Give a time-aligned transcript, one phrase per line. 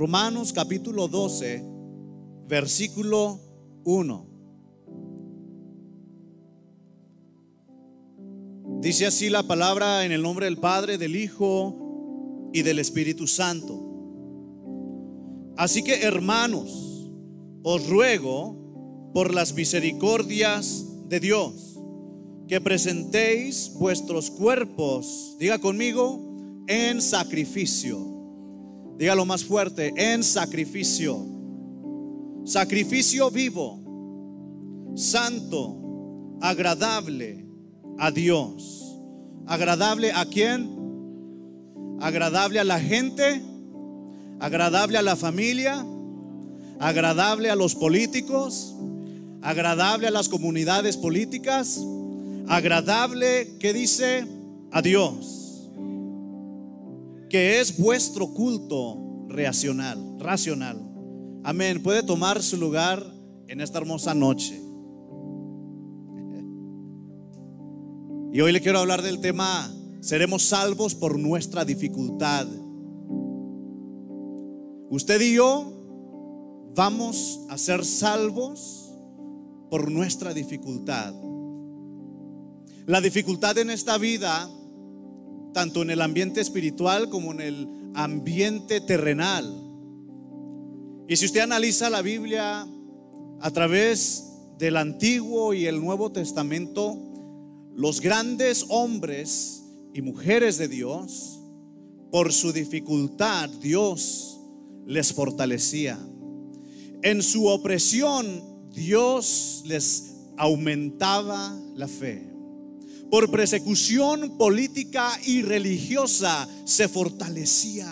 [0.00, 1.62] Romanos capítulo 12,
[2.48, 3.38] versículo
[3.84, 4.26] 1.
[8.80, 13.78] Dice así la palabra en el nombre del Padre, del Hijo y del Espíritu Santo.
[15.58, 17.10] Así que hermanos,
[17.62, 21.78] os ruego por las misericordias de Dios
[22.48, 28.19] que presentéis vuestros cuerpos, diga conmigo, en sacrificio.
[29.00, 31.24] Dígalo más fuerte, en sacrificio.
[32.44, 33.80] Sacrificio vivo,
[34.94, 37.46] santo, agradable
[37.98, 38.98] a Dios.
[39.46, 40.68] ¿Agradable a quién?
[42.02, 43.40] ¿Agradable a la gente?
[44.38, 45.82] ¿Agradable a la familia?
[46.78, 48.76] ¿Agradable a los políticos?
[49.40, 51.80] ¿Agradable a las comunidades políticas?
[52.48, 54.26] ¿Agradable, ¿qué dice?
[54.70, 55.49] A Dios.
[57.30, 60.78] Que es vuestro culto racional, racional.
[61.44, 61.82] Amén.
[61.82, 63.02] Puede tomar su lugar
[63.48, 64.60] en esta hermosa noche.
[68.32, 72.46] Y hoy le quiero hablar del tema, seremos salvos por nuestra dificultad.
[74.88, 78.92] Usted y yo vamos a ser salvos
[79.70, 81.14] por nuestra dificultad.
[82.86, 84.48] La dificultad en esta vida,
[85.52, 89.52] tanto en el ambiente espiritual como en el ambiente terrenal.
[91.08, 92.66] Y si usted analiza la Biblia
[93.40, 94.26] a través
[94.58, 96.96] del Antiguo y el Nuevo Testamento,
[97.74, 101.40] los grandes hombres y mujeres de Dios,
[102.10, 104.40] por su dificultad, Dios
[104.86, 105.98] les fortalecía.
[107.02, 108.42] En su opresión,
[108.72, 112.29] Dios les aumentaba la fe.
[113.10, 117.88] Por persecución política y religiosa se fortalecía.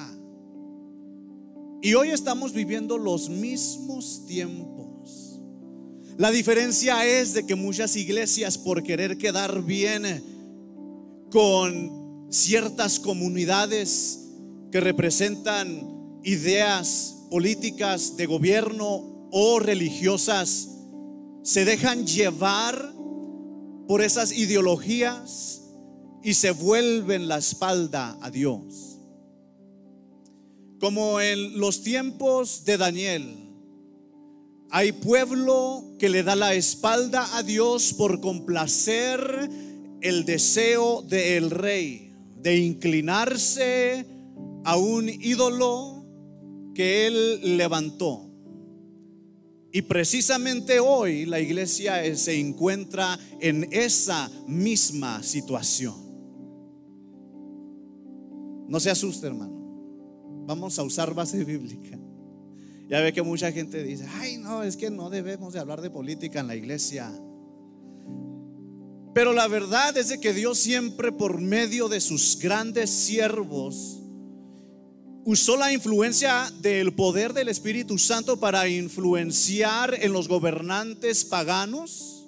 [1.83, 4.79] Y hoy estamos viviendo los mismos tiempos
[6.19, 10.21] la diferencia es de que muchas iglesias por querer quedar bien
[11.31, 14.27] con ciertas comunidades
[14.73, 20.71] que representan ideas políticas de gobierno o religiosas,
[21.45, 22.93] se dejan llevar
[23.89, 25.63] por esas ideologías
[26.23, 29.01] y se vuelven la espalda a Dios.
[30.79, 33.35] Como en los tiempos de Daniel,
[34.71, 39.51] hay pueblo que le da la espalda a Dios por complacer
[40.03, 44.07] el deseo del rey de inclinarse
[44.65, 46.05] a un ídolo
[46.75, 48.28] que él levantó.
[49.71, 55.95] Y precisamente hoy la iglesia se encuentra en esa misma situación.
[58.69, 59.59] No se asuste, hermano.
[60.47, 61.99] Vamos a usar base bíblica.
[62.89, 65.91] Ya ve que mucha gente dice, ay no, es que no debemos de hablar de
[65.91, 67.13] política en la iglesia.
[69.13, 74.03] Pero la verdad es de que Dios siempre por medio de sus grandes siervos
[75.25, 82.27] usó la influencia del poder del Espíritu Santo para influenciar en los gobernantes paganos,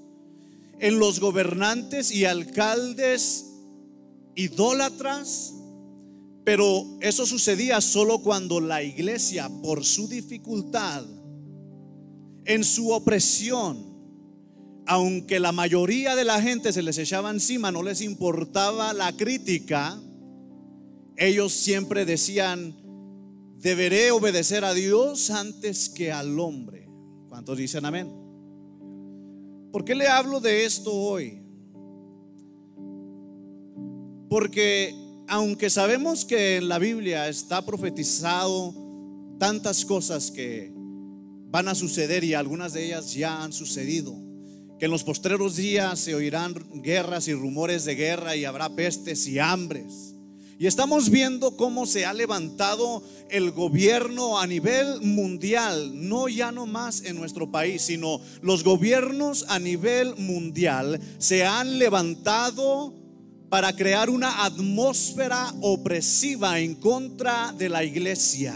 [0.78, 3.46] en los gobernantes y alcaldes
[4.34, 5.54] idólatras,
[6.44, 11.04] pero eso sucedía solo cuando la iglesia, por su dificultad,
[12.44, 13.90] en su opresión,
[14.86, 20.00] aunque la mayoría de la gente se les echaba encima, no les importaba la crítica,
[21.16, 22.74] ellos siempre decían,
[23.60, 26.88] deberé obedecer a Dios antes que al hombre.
[27.28, 28.10] ¿Cuántos dicen amén?
[29.70, 31.42] ¿Por qué le hablo de esto hoy?
[34.28, 34.94] Porque
[35.28, 38.74] aunque sabemos que en la Biblia está profetizado
[39.38, 40.72] tantas cosas que
[41.50, 44.14] van a suceder y algunas de ellas ya han sucedido,
[44.78, 49.26] que en los postreros días se oirán guerras y rumores de guerra y habrá pestes
[49.26, 50.14] y hambres.
[50.60, 56.66] Y estamos viendo cómo se ha levantado el gobierno a nivel mundial, no ya no
[56.66, 62.92] más en nuestro país, sino los gobiernos a nivel mundial se han levantado
[63.48, 68.54] para crear una atmósfera opresiva en contra de la iglesia.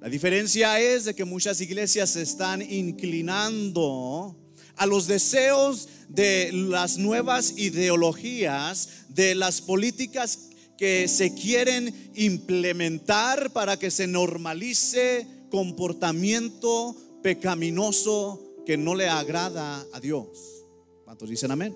[0.00, 4.34] La diferencia es de que muchas iglesias se están inclinando
[4.76, 13.78] a los deseos de las nuevas ideologías, de las políticas que se quieren implementar para
[13.78, 20.64] que se normalice comportamiento pecaminoso que no le agrada a Dios.
[21.04, 21.74] ¿Cuántos dicen amén?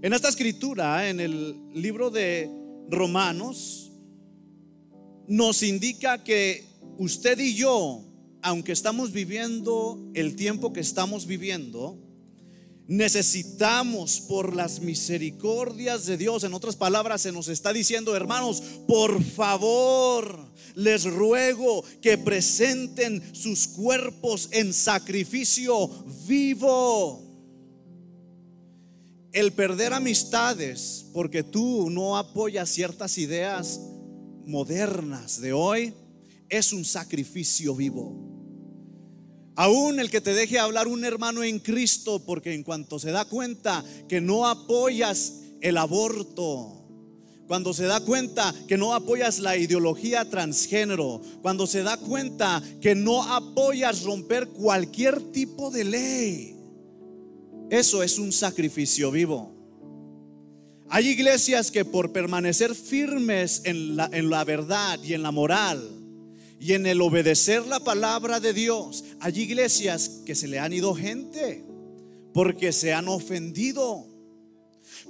[0.00, 2.48] En esta escritura, en el libro de
[2.88, 3.90] Romanos,
[5.26, 6.64] nos indica que
[6.98, 8.04] usted y yo,
[8.48, 11.98] aunque estamos viviendo el tiempo que estamos viviendo,
[12.86, 16.44] necesitamos por las misericordias de Dios.
[16.44, 23.68] En otras palabras, se nos está diciendo, hermanos, por favor, les ruego que presenten sus
[23.68, 25.90] cuerpos en sacrificio
[26.26, 27.22] vivo.
[29.30, 33.78] El perder amistades porque tú no apoyas ciertas ideas
[34.46, 35.92] modernas de hoy
[36.48, 38.37] es un sacrificio vivo.
[39.58, 43.24] Aún el que te deje hablar un hermano en Cristo, porque en cuanto se da
[43.24, 46.86] cuenta que no apoyas el aborto,
[47.48, 52.94] cuando se da cuenta que no apoyas la ideología transgénero, cuando se da cuenta que
[52.94, 56.56] no apoyas romper cualquier tipo de ley,
[57.68, 59.56] eso es un sacrificio vivo.
[60.88, 65.97] Hay iglesias que por permanecer firmes en la, en la verdad y en la moral,
[66.60, 70.94] y en el obedecer la palabra de Dios, hay iglesias que se le han ido
[70.94, 71.64] gente
[72.34, 74.06] porque se han ofendido.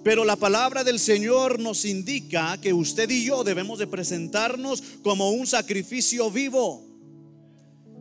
[0.04, 5.30] Pero la palabra del Señor nos indica que usted y yo debemos de presentarnos como
[5.30, 6.84] un sacrificio vivo.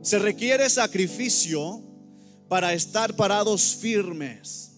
[0.01, 1.81] Se requiere sacrificio
[2.49, 4.71] para estar parados firmes.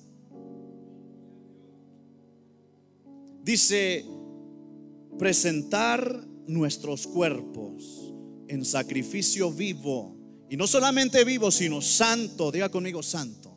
[3.43, 4.05] Dice,
[5.17, 7.98] presentar nuestros cuerpos
[8.49, 10.15] en sacrificio vivo.
[10.49, 12.51] Y no solamente vivo, sino santo.
[12.51, 13.55] Diga conmigo santo.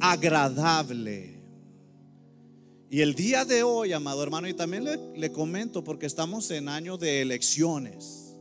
[0.00, 1.38] Agradable.
[2.90, 4.84] Y el día de hoy, amado hermano, y también
[5.14, 8.34] le, comento porque estamos en año de elecciones.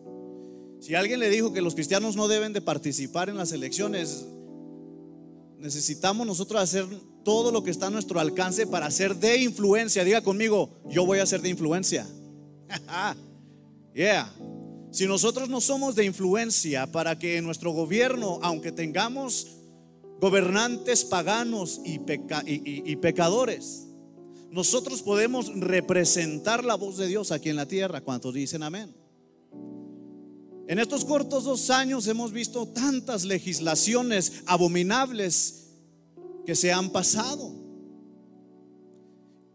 [0.80, 4.26] Si alguien le dijo que los cristianos no deben de participar en las elecciones,
[5.58, 6.86] necesitamos nosotros hacer
[7.26, 10.06] todo lo que está a nuestro alcance para ser de influencia.
[10.06, 12.08] Diga conmigo, yo voy a ser de influencia.
[13.94, 14.32] yeah.
[14.98, 19.46] Si nosotros no somos de influencia para que en nuestro gobierno, aunque tengamos
[20.20, 22.02] gobernantes paganos y,
[22.44, 23.90] y, pecadores,
[24.50, 28.02] nosotros podemos representar la voz de Dios aquí en la tierra.
[28.02, 28.92] ¿Cuántos dicen amén?
[30.68, 35.74] En estos cortos dos años hemos visto tantas legislaciones abominables
[36.44, 37.54] que se han pasado.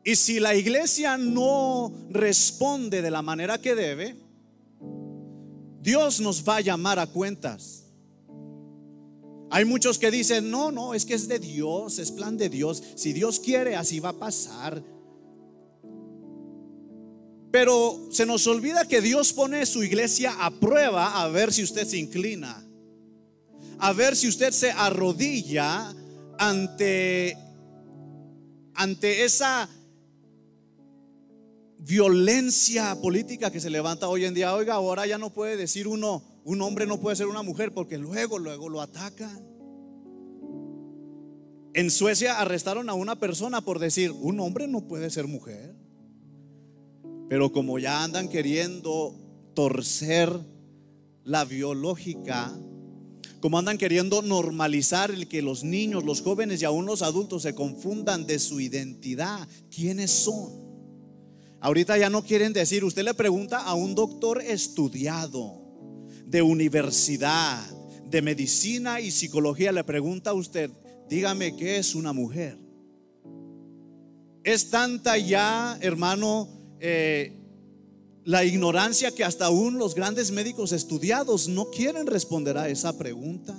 [0.04, 4.21] Y si la iglesia no responde de la manera que debe,
[5.82, 7.82] Dios nos va a llamar a cuentas.
[9.50, 12.82] Hay muchos que dicen, no, no, es que es de Dios, es plan de Dios.
[12.94, 14.82] Si Dios quiere, así va a pasar.
[17.50, 21.86] Pero se nos olvida que Dios pone su iglesia a prueba a ver si usted
[21.86, 22.64] se inclina,
[23.78, 25.94] a ver si usted se arrodilla
[26.38, 27.36] ante,
[28.74, 29.68] ante esa
[31.84, 34.54] violencia política que se levanta hoy en día.
[34.54, 37.98] Oiga, ahora ya no puede decir uno, un hombre no puede ser una mujer porque
[37.98, 39.44] luego, luego lo atacan.
[41.74, 45.74] En Suecia arrestaron a una persona por decir, un hombre no puede ser mujer.
[47.28, 49.16] Pero como ya andan queriendo
[49.54, 50.30] torcer
[51.24, 52.52] la biológica,
[53.40, 57.54] como andan queriendo normalizar el que los niños, los jóvenes y aún los adultos se
[57.54, 60.61] confundan de su identidad, quiénes son.
[61.62, 65.62] Ahorita ya no quieren decir, usted le pregunta a un doctor estudiado
[66.26, 67.62] de universidad,
[68.04, 70.72] de medicina y psicología, le pregunta a usted,
[71.08, 72.58] dígame qué es una mujer.
[74.42, 76.48] Es tanta ya, hermano,
[76.80, 77.32] eh,
[78.24, 83.56] la ignorancia que hasta aún los grandes médicos estudiados no quieren responder a esa pregunta.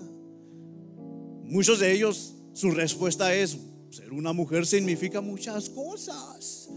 [1.46, 3.58] Muchos de ellos, su respuesta es,
[3.92, 6.68] ser una mujer significa muchas cosas.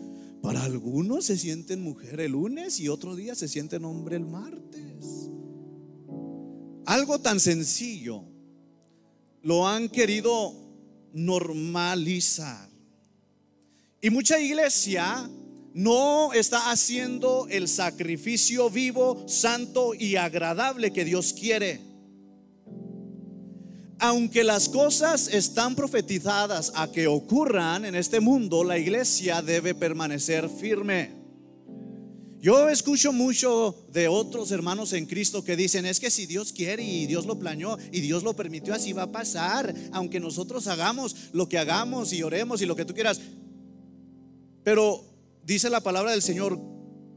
[0.47, 5.29] Para algunos se sienten mujer el lunes y otro día se sienten hombre el martes.
[6.85, 8.23] Algo tan sencillo
[9.43, 10.55] lo han querido
[11.13, 12.71] normalizar.
[14.01, 15.29] Y mucha iglesia
[15.75, 21.81] no está haciendo el sacrificio vivo, santo y agradable que Dios quiere
[23.99, 30.49] aunque las cosas están profetizadas a que ocurran en este mundo, la iglesia debe permanecer
[30.49, 31.15] firme.
[32.39, 36.83] Yo escucho mucho de otros hermanos en Cristo que dicen, es que si Dios quiere
[36.83, 41.17] y Dios lo planeó y Dios lo permitió, así va a pasar, aunque nosotros hagamos
[41.33, 43.21] lo que hagamos y oremos y lo que tú quieras.
[44.63, 45.03] Pero
[45.43, 46.61] dice la palabra del Señor,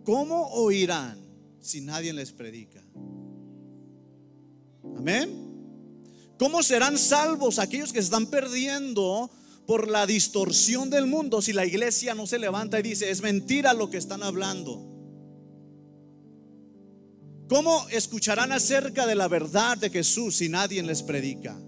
[0.05, 1.19] ¿cómo oirán
[1.59, 2.81] si nadie les predica?
[4.97, 5.48] Amén.
[6.39, 9.29] ¿Cómo serán salvos aquellos que se están perdiendo
[9.67, 13.73] por la distorsión del mundo si la iglesia no se levanta y dice, es mentira
[13.73, 14.81] lo que están hablando?
[17.49, 21.59] ¿Cómo escucharán acerca de la verdad de Jesús si nadie les predica?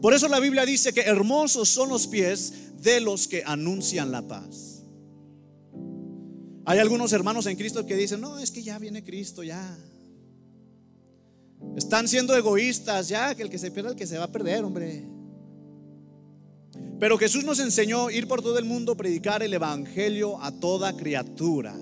[0.00, 4.26] Por eso la Biblia dice que hermosos son los pies de los que anuncian la
[4.26, 4.82] paz.
[6.64, 9.78] Hay algunos hermanos en Cristo que dicen, no, es que ya viene Cristo, ya.
[11.76, 14.64] Están siendo egoístas, ya, que el que se pierda, el que se va a perder,
[14.64, 15.04] hombre.
[16.98, 21.74] Pero Jesús nos enseñó ir por todo el mundo, predicar el Evangelio a toda criatura.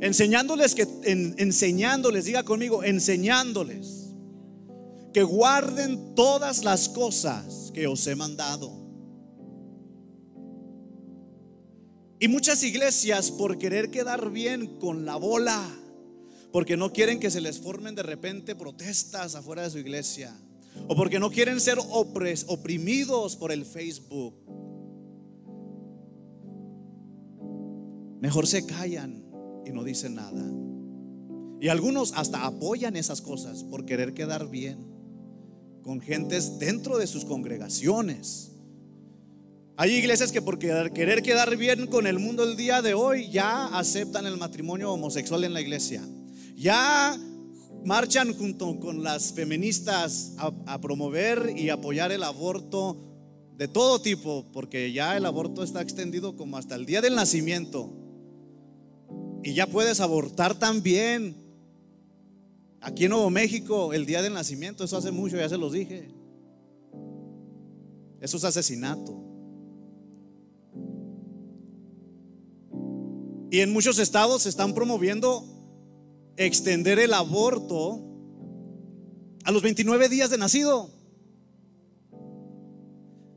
[0.00, 4.14] Enseñándoles que, enseñándoles, diga conmigo, enseñándoles
[5.12, 8.72] que guarden todas las cosas que os he mandado.
[12.18, 15.66] Y muchas iglesias por querer quedar bien con la bola,
[16.52, 20.34] porque no quieren que se les formen de repente protestas afuera de su iglesia,
[20.88, 24.34] o porque no quieren ser oprimidos por el Facebook,
[28.20, 29.24] mejor se callan
[29.64, 30.44] y no dicen nada.
[31.60, 34.78] Y algunos hasta apoyan esas cosas por querer quedar bien
[35.82, 38.52] con gentes dentro de sus congregaciones.
[39.76, 43.66] Hay iglesias que por querer quedar bien con el mundo el día de hoy ya
[43.78, 46.02] aceptan el matrimonio homosexual en la iglesia.
[46.60, 47.18] Ya
[47.86, 52.98] marchan junto con las feministas a, promover y apoyar el aborto
[53.56, 57.90] de todo tipo, porque ya el aborto está extendido como hasta el día del nacimiento.
[59.42, 61.34] Y ya puedes abortar también
[62.82, 66.08] Aquí en Nuevo México, el día del nacimiento, eso hace mucho, ya se los dije.
[68.20, 69.22] Eso es asesinato.
[73.50, 75.59] Y en muchos estados se están promoviendo
[76.46, 78.00] extender el aborto
[79.44, 80.90] a los 29 días de nacido.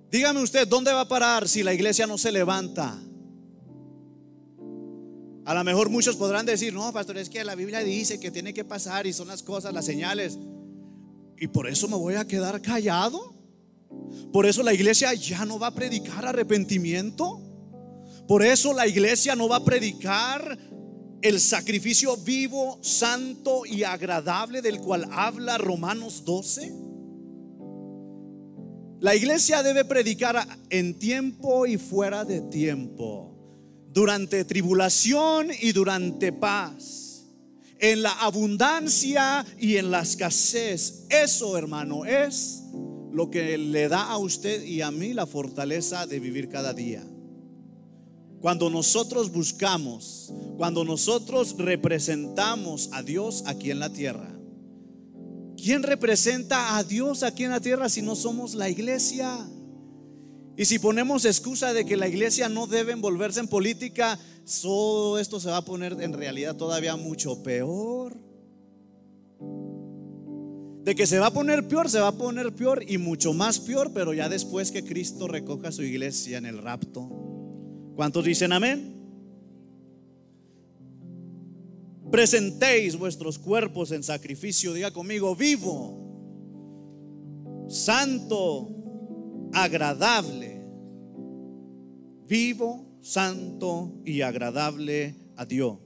[0.09, 2.97] Dígame usted, ¿dónde va a parar si la iglesia no se levanta?
[5.45, 8.53] A lo mejor muchos podrán decir, no, pastor, es que la Biblia dice que tiene
[8.53, 10.37] que pasar y son las cosas, las señales.
[11.37, 13.33] Y por eso me voy a quedar callado.
[14.31, 17.41] Por eso la iglesia ya no va a predicar arrepentimiento.
[18.27, 20.57] Por eso la iglesia no va a predicar
[21.23, 26.73] el sacrificio vivo, santo y agradable del cual habla Romanos 12.
[28.99, 33.29] La iglesia debe predicar en tiempo y fuera de tiempo
[33.93, 37.25] durante tribulación y durante paz,
[37.79, 41.05] en la abundancia y en la escasez.
[41.09, 42.63] Eso, hermano, es
[43.13, 47.05] lo que le da a usted y a mí la fortaleza de vivir cada día.
[48.43, 54.37] Cuando nosotros buscamos, cuando nosotros representamos a Dios aquí en la tierra.
[55.55, 59.49] ¿Quién representa a Dios aquí en la tierra si no somos la iglesia?
[60.57, 64.19] Y si ponemos excusa de que la iglesia no debe envolverse en política,
[64.61, 68.17] todo esto se va a poner en realidad todavía mucho peor.
[70.83, 73.57] De que se va a poner peor, se va a poner peor y mucho más
[73.61, 77.32] peor, pero ya después que Cristo recoja su iglesia en el rapto.
[77.95, 78.93] ¿Cuántos dicen amén?
[82.11, 86.03] Presentéis vuestros cuerpos en sacrificio, diga conmigo, vivo,
[87.67, 88.69] santo,
[89.53, 90.63] agradable,
[92.27, 95.79] vivo, santo y agradable a Dios.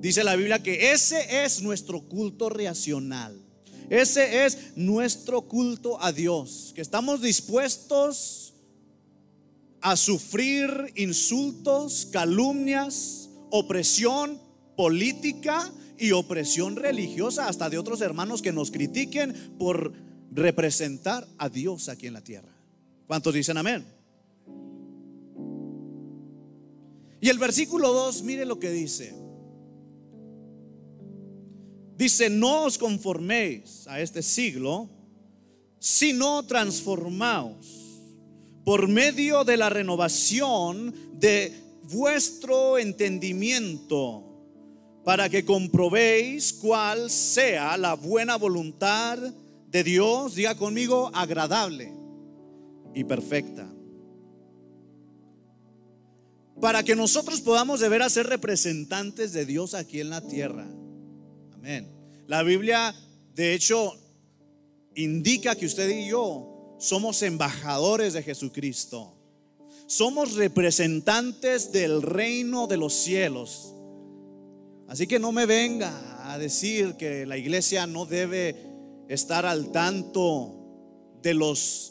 [0.00, 3.40] Dice la Biblia que ese es nuestro culto racional.
[3.88, 8.43] Ese es nuestro culto a Dios, que estamos dispuestos
[9.84, 14.40] a sufrir insultos, calumnias, opresión
[14.78, 19.92] política y opresión religiosa, hasta de otros hermanos que nos critiquen por
[20.30, 22.48] representar a Dios aquí en la tierra.
[23.06, 23.84] ¿Cuántos dicen amén?
[27.20, 29.14] Y el versículo 2, mire lo que dice.
[31.98, 34.88] Dice, no os conforméis a este siglo,
[35.78, 37.83] sino transformaos
[38.64, 41.52] por medio de la renovación de
[41.82, 44.24] vuestro entendimiento,
[45.04, 49.18] para que comprobéis cuál sea la buena voluntad
[49.68, 51.92] de Dios, diga conmigo, agradable
[52.94, 53.70] y perfecta.
[56.60, 60.66] Para que nosotros podamos de veras ser representantes de Dios aquí en la tierra.
[61.52, 61.90] Amén.
[62.26, 62.94] La Biblia,
[63.34, 63.92] de hecho,
[64.94, 66.53] indica que usted y yo
[66.84, 69.14] somos embajadores de Jesucristo.
[69.86, 73.74] Somos representantes del reino de los cielos.
[74.86, 78.54] Así que no me venga a decir que la iglesia no debe
[79.08, 81.90] estar al tanto de los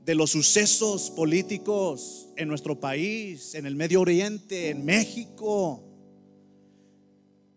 [0.00, 5.84] de los sucesos políticos en nuestro país, en el Medio Oriente, en México.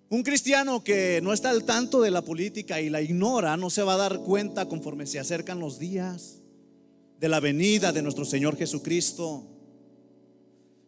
[0.09, 3.81] Un cristiano que no está al tanto de la política y la ignora no se
[3.81, 6.42] va a dar cuenta conforme se acercan los días
[7.23, 9.45] de la venida de nuestro Señor Jesucristo.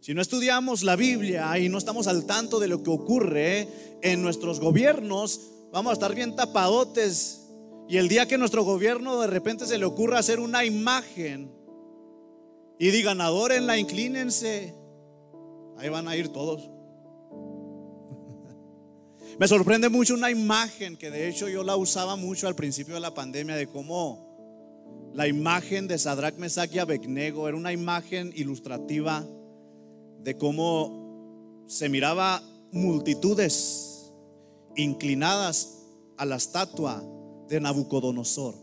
[0.01, 3.69] Si no estudiamos la Biblia y no estamos al tanto de lo que ocurre
[4.01, 5.39] en nuestros gobiernos,
[5.71, 7.47] vamos a estar bien tapadotes.
[7.87, 11.49] Y el día que nuestro gobierno de repente se le ocurra hacer una imagen
[12.79, 14.75] y digan, adórenla, inclínense,
[15.77, 16.63] ahí van a ir todos.
[19.39, 22.99] Me sorprende mucho una imagen que de hecho yo la usaba mucho al principio de
[22.99, 24.24] la pandemia de cómo
[25.15, 29.25] la imagen de Sadrach, Mesach y era una imagen ilustrativa
[30.21, 34.11] de cómo se miraba multitudes
[34.75, 35.79] inclinadas
[36.17, 37.03] a la estatua
[37.47, 38.55] de Nabucodonosor.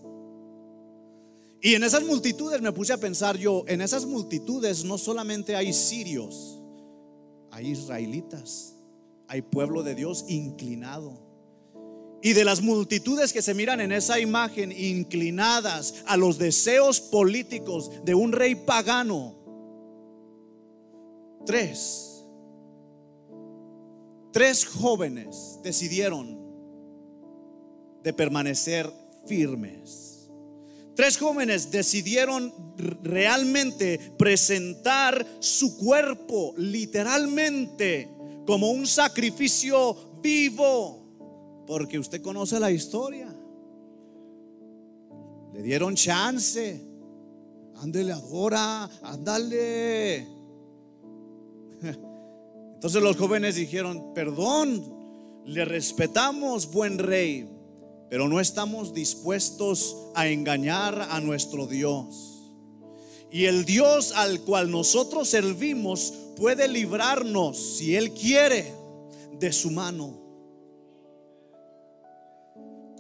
[1.61, 5.73] Y en esas multitudes me puse a pensar yo, en esas multitudes no solamente hay
[5.73, 6.61] sirios,
[7.51, 8.73] hay israelitas
[9.33, 11.32] hay pueblo de Dios inclinado.
[12.23, 17.91] Y de las multitudes que se miran en esa imagen inclinadas a los deseos políticos
[18.05, 19.35] de un rey pagano,
[21.45, 22.25] tres,
[24.33, 26.41] tres jóvenes decidieron
[28.03, 28.93] de permanecer
[29.27, 30.31] firmes.
[30.95, 32.53] Tres jóvenes decidieron
[33.03, 38.11] realmente presentar su cuerpo literalmente
[38.47, 41.02] como un sacrificio vivo,
[41.67, 43.35] porque usted conoce la historia.
[45.53, 46.81] Le dieron chance.
[47.77, 50.27] Ándele, adora, ándale.
[52.75, 54.83] Entonces los jóvenes dijeron, perdón,
[55.45, 57.49] le respetamos, buen rey,
[58.09, 62.51] pero no estamos dispuestos a engañar a nuestro Dios.
[63.31, 68.73] Y el Dios al cual nosotros servimos puede librarnos, si Él quiere,
[69.39, 70.22] de su mano.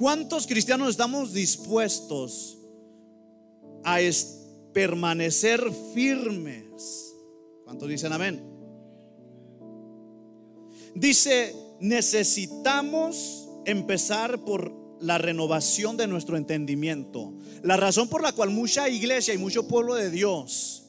[0.02, 2.58] ¿Cuántos cristianos estamos dispuestos
[3.84, 4.00] a
[4.72, 5.62] permanecer
[5.94, 7.14] firmes?
[7.62, 8.42] ¿Cuántos dicen amén?
[10.96, 17.34] Dice, necesitamos empezar por la renovación de nuestro entendimiento.
[17.62, 20.82] La razón por la cual mucha iglesia y mucho pueblo de Dios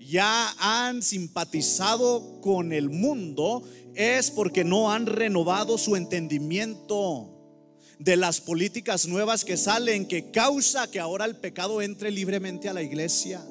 [0.00, 3.62] ya han simpatizado con el mundo
[3.94, 7.36] es porque no han renovado su entendimiento
[8.00, 12.72] de las políticas nuevas que salen, que causa que ahora el pecado entre libremente a
[12.72, 13.44] la iglesia,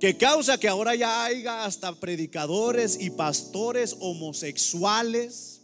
[0.00, 5.60] que causa que ahora ya haya hasta predicadores y pastores homosexuales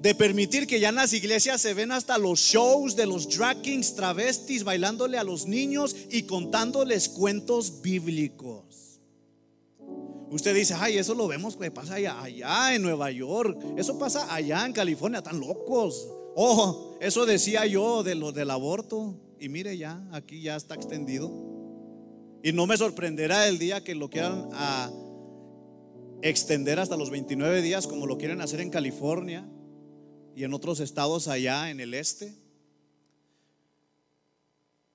[0.00, 3.60] de permitir que ya en las iglesias se ven hasta los shows de los drag
[3.60, 8.87] kings travestis bailándole a los niños y contándoles cuentos bíblicos.
[10.30, 14.66] Usted dice, ay, eso lo vemos que pasa allá, en Nueva York, eso pasa allá
[14.66, 16.08] en California, tan locos.
[16.34, 21.30] Ojo, eso decía yo de lo del aborto y mire ya, aquí ya está extendido.
[22.42, 24.90] Y no me sorprenderá el día que lo quieran a
[26.22, 29.48] extender hasta los 29 días como lo quieren hacer en California
[30.36, 32.34] y en otros estados allá en el este.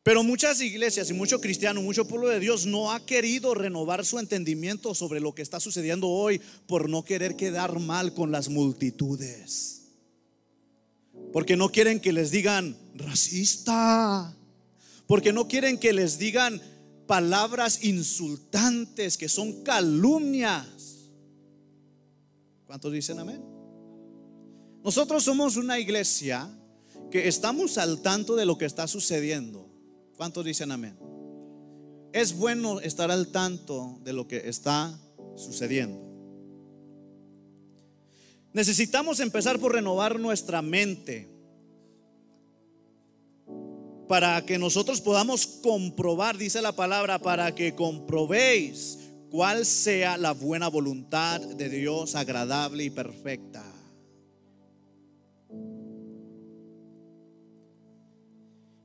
[0.04, 4.20] Pero muchas iglesias y mucho cristiano, mucho pueblo de Dios no ha querido renovar su
[4.20, 9.84] entendimiento sobre lo que está sucediendo hoy por no querer quedar mal con las multitudes.
[11.32, 14.36] Porque no quieren que les digan racista.
[15.08, 16.62] Porque no quieren que les digan
[17.08, 21.12] palabras insultantes que son calumnias.
[22.66, 23.42] ¿Cuántos dicen amén?
[24.84, 26.50] Nosotros somos una iglesia
[27.10, 29.73] que estamos al tanto de lo que está sucediendo.
[30.18, 30.98] ¿Cuántos dicen amén?
[32.12, 34.98] Es bueno estar al tanto de lo que está
[35.36, 36.00] sucediendo.
[38.54, 41.28] Necesitamos empezar por renovar nuestra mente
[44.08, 49.00] para que nosotros podamos comprobar, dice la palabra, para que comprobéis
[49.32, 53.73] cuál sea la buena voluntad de Dios agradable y perfecta.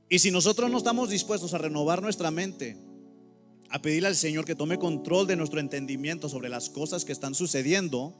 [0.09, 2.75] Y si nosotros no estamos dispuestos a renovar nuestra mente,
[3.69, 7.35] a pedirle al Señor que tome control de nuestro entendimiento sobre las cosas que están
[7.35, 8.15] sucediendo,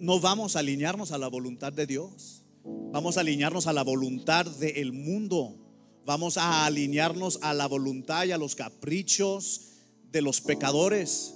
[0.00, 2.44] no vamos a alinearnos a la voluntad de Dios.
[2.64, 5.56] Vamos a alinearnos a la voluntad del mundo.
[6.04, 9.68] Vamos a alinearnos a la voluntad y a los caprichos
[10.10, 11.34] de los pecadores.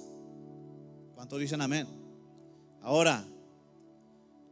[1.14, 1.86] ¿Cuántos dicen amén?
[2.82, 3.24] Ahora,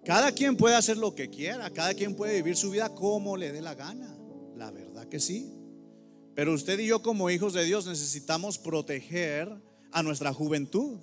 [0.05, 3.51] cada quien puede hacer lo que quiera, cada quien puede vivir su vida como le
[3.51, 4.22] dé la gana.
[4.63, 5.53] La verdad que sí.
[6.37, 9.53] Pero usted y yo como hijos de Dios necesitamos proteger
[9.91, 11.01] a nuestra juventud,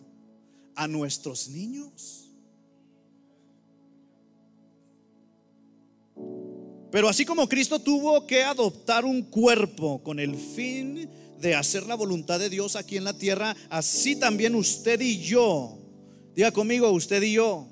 [0.76, 2.30] a nuestros niños.
[6.90, 11.10] Pero así como Cristo tuvo que adoptar un cuerpo con el fin
[11.42, 15.78] de hacer la voluntad de Dios aquí en la tierra, así también usted y yo,
[16.34, 17.68] diga conmigo, usted y yo,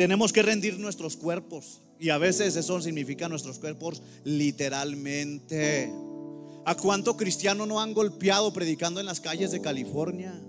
[0.00, 1.82] tenemos que rendir nuestros cuerpos.
[1.98, 5.92] Y a veces eso significa nuestros cuerpos literalmente.
[6.64, 10.40] ¿A cuánto cristiano no han golpeado predicando en las calles de California?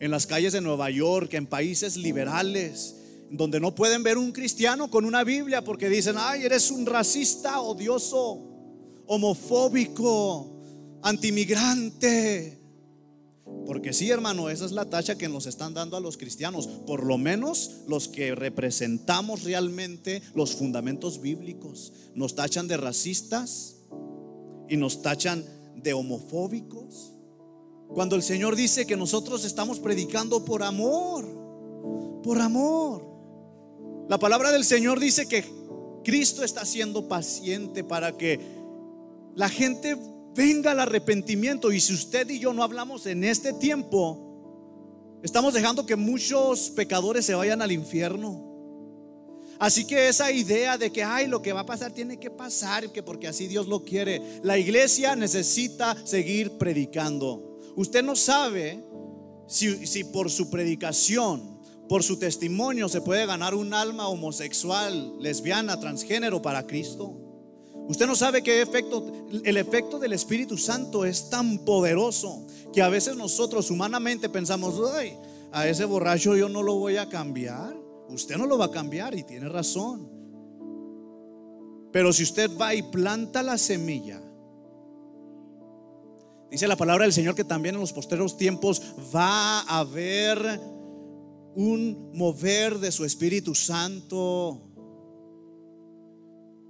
[0.00, 2.96] En las calles de Nueva York, en países liberales,
[3.30, 7.60] donde no pueden ver un cristiano con una Biblia porque dicen, ay, eres un racista,
[7.60, 8.40] odioso,
[9.06, 10.50] homofóbico,
[11.00, 12.58] antimigrante.
[13.66, 17.04] Porque sí, hermano, esa es la tacha que nos están dando a los cristianos, por
[17.04, 21.92] lo menos los que representamos realmente los fundamentos bíblicos.
[22.14, 23.76] Nos tachan de racistas
[24.68, 25.44] y nos tachan
[25.76, 27.12] de homofóbicos.
[27.88, 31.24] Cuando el Señor dice que nosotros estamos predicando por amor,
[32.22, 33.04] por amor.
[34.08, 35.44] La palabra del Señor dice que
[36.02, 38.40] Cristo está siendo paciente para que
[39.34, 39.96] la gente
[40.34, 41.72] venga al arrepentimiento.
[41.72, 47.24] Y si usted y yo no hablamos en este tiempo, estamos dejando que muchos pecadores
[47.24, 48.52] se vayan al infierno.
[49.58, 52.90] Así que esa idea de que, ay, lo que va a pasar tiene que pasar,
[52.90, 54.20] que porque así Dios lo quiere.
[54.42, 57.60] La iglesia necesita seguir predicando.
[57.76, 58.84] Usted no sabe
[59.46, 65.78] si, si por su predicación, por su testimonio se puede ganar un alma homosexual, lesbiana,
[65.78, 67.23] transgénero para Cristo.
[67.86, 69.04] Usted no sabe qué efecto,
[69.44, 75.16] el efecto del Espíritu Santo es tan poderoso que a veces nosotros humanamente pensamos, ay,
[75.52, 77.76] a ese borracho yo no lo voy a cambiar.
[78.08, 80.08] Usted no lo va a cambiar y tiene razón.
[81.92, 84.20] Pero si usted va y planta la semilla,
[86.50, 88.82] dice la palabra del Señor que también en los posteros tiempos
[89.14, 90.60] va a haber
[91.54, 94.73] un mover de su Espíritu Santo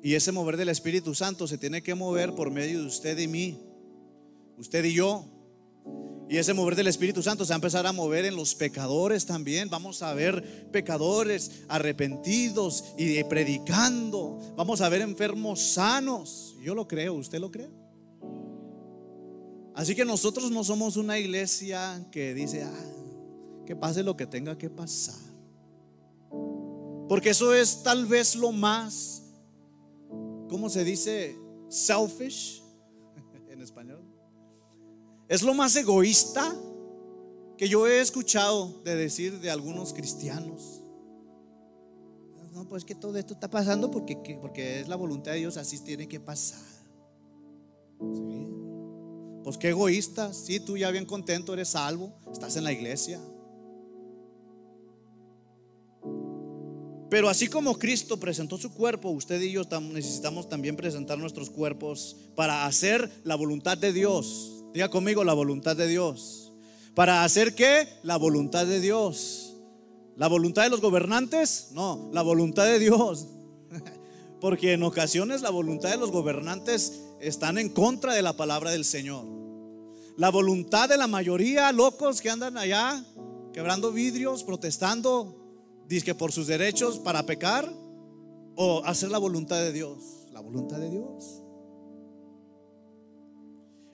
[0.04, 3.26] y ese mover del Espíritu Santo se tiene que mover por medio de usted y
[3.26, 3.58] mí,
[4.58, 5.24] usted y yo.
[6.28, 9.24] Y ese mover del Espíritu Santo se va a empezar a mover en los pecadores
[9.24, 9.70] también.
[9.70, 14.40] Vamos a ver pecadores arrepentidos y predicando.
[14.54, 16.54] Vamos a ver enfermos sanos.
[16.60, 17.70] Yo lo creo, ¿usted lo cree?
[19.74, 24.58] Así que nosotros no somos una iglesia que dice, ah, que pase lo que tenga
[24.58, 25.16] que pasar.
[27.08, 29.23] Porque eso es tal vez lo más
[30.54, 31.36] ¿cómo se dice?
[31.68, 32.62] Selfish
[33.48, 34.04] en español.
[35.28, 36.54] Es lo más egoísta
[37.58, 40.84] que yo he escuchado de decir de algunos cristianos.
[42.52, 45.80] No, pues que todo esto está pasando porque, porque es la voluntad de Dios, así
[45.80, 46.62] tiene que pasar.
[49.42, 53.20] Pues qué egoísta, sí, tú ya bien contento, eres salvo, estás en la iglesia.
[57.10, 59.62] Pero así como Cristo presentó su cuerpo, usted y yo
[59.92, 64.64] necesitamos también presentar nuestros cuerpos para hacer la voluntad de Dios.
[64.72, 66.52] Diga conmigo la voluntad de Dios.
[66.94, 67.88] ¿Para hacer qué?
[68.02, 69.56] La voluntad de Dios.
[70.16, 71.68] ¿La voluntad de los gobernantes?
[71.72, 73.26] No, la voluntad de Dios.
[74.40, 78.84] Porque en ocasiones la voluntad de los gobernantes están en contra de la palabra del
[78.84, 79.24] Señor.
[80.16, 83.04] La voluntad de la mayoría locos que andan allá
[83.52, 85.43] quebrando vidrios, protestando,
[85.88, 87.70] Dice que por sus derechos para pecar
[88.56, 90.26] o hacer la voluntad de Dios.
[90.32, 91.42] La voluntad de Dios.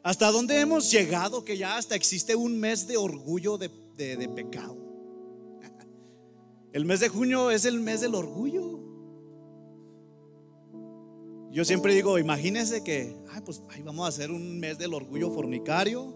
[0.02, 3.68] ¿Hasta dónde hemos llegado que ya hasta existe un mes de orgullo de,
[4.34, 4.76] pecado?
[6.72, 8.80] El mes de junio es el mes del orgullo.
[11.50, 16.14] Yo siempre digo, imagínense que, pues ahí vamos a hacer un mes del orgullo fornicario,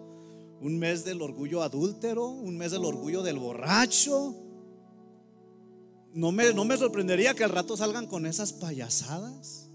[0.60, 4.43] un mes del orgullo adúltero, un mes del orgullo del borracho,
[6.14, 9.68] no me, no me sorprendería que al rato salgan con esas payasadas.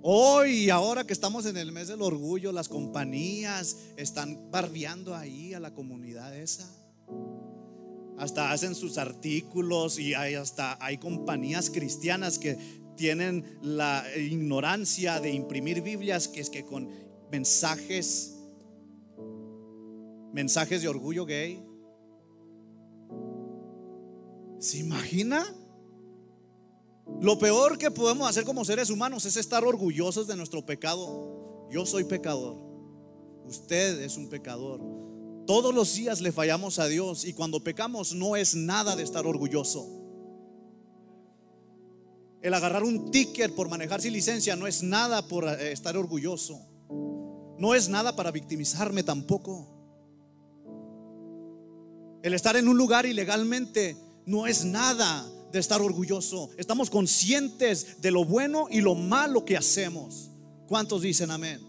[0.00, 5.60] Hoy ahora que estamos en el mes del orgullo, las compañías están barbeando ahí a
[5.60, 6.70] la comunidad esa.
[8.16, 12.56] Hasta hacen sus artículos y hay hasta hay compañías cristianas que
[12.96, 16.88] tienen la ignorancia de imprimir Biblias que es que con
[17.30, 18.32] mensajes
[20.32, 21.65] mensajes de orgullo gay
[24.58, 25.44] ¿Se imagina?
[27.20, 31.68] Lo peor que podemos hacer como seres humanos es estar orgullosos de nuestro pecado.
[31.70, 32.56] Yo soy pecador.
[33.46, 34.80] Usted es un pecador.
[35.46, 39.26] Todos los días le fallamos a Dios y cuando pecamos no es nada de estar
[39.26, 39.86] orgulloso.
[42.42, 46.60] El agarrar un ticket por manejar sin licencia no es nada por eh, estar orgulloso.
[47.58, 49.72] No es nada para victimizarme tampoco.
[52.22, 56.50] El estar en un lugar ilegalmente no es nada de estar orgulloso.
[56.58, 60.30] Estamos conscientes de lo bueno y lo malo que hacemos.
[60.66, 61.60] ¿Cuántos dicen amén?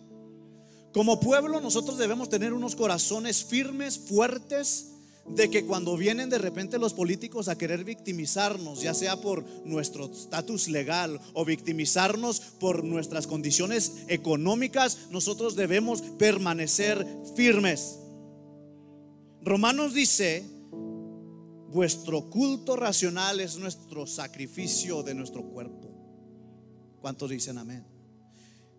[0.91, 4.87] Como pueblo nosotros debemos tener unos corazones firmes, fuertes,
[5.29, 10.05] de que cuando vienen de repente los políticos a querer victimizarnos, ya sea por nuestro
[10.05, 17.99] estatus legal o victimizarnos por nuestras condiciones económicas, nosotros debemos permanecer firmes.
[19.43, 20.45] Romanos dice,
[21.77, 25.91] vuestro culto racional es nuestro sacrificio de nuestro cuerpo.
[26.99, 27.85] ¿Cuántos dicen amén?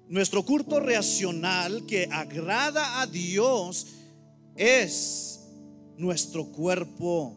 [0.08, 3.86] Nuestro culto racional que agrada a Dios
[4.56, 5.44] es
[5.96, 7.36] nuestro cuerpo,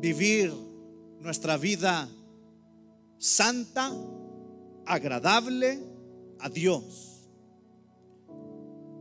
[0.00, 0.52] vivir
[1.20, 2.08] nuestra vida
[3.18, 3.92] santa,
[4.84, 5.78] agradable
[6.40, 7.13] a Dios.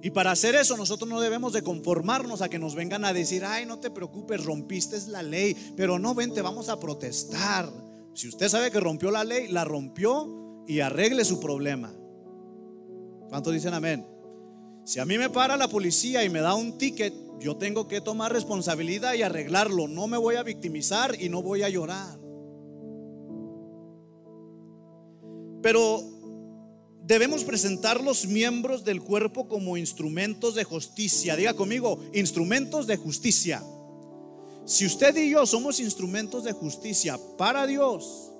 [0.03, 3.45] Y para hacer eso nosotros no debemos de conformarnos a que nos vengan a decir,
[3.45, 7.71] ay, no te preocupes, rompiste la ley, pero no vente, vamos a protestar.
[8.13, 11.93] Si usted sabe que rompió la ley, la rompió y arregle su problema.
[13.29, 14.05] ¿Cuántos dicen amén?
[14.83, 18.01] Si a mí me para la policía y me da un ticket, yo tengo que
[18.01, 19.87] tomar responsabilidad y arreglarlo.
[19.87, 22.19] No me voy a victimizar y no voy a llorar.
[25.61, 26.12] Pero
[27.05, 31.35] debemos presentar los miembros del cuerpo como instrumentos de justicia.
[31.35, 33.61] Diga conmigo, instrumentos de justicia.
[34.65, 38.31] Si usted y yo somos instrumentos de justicia para Dios,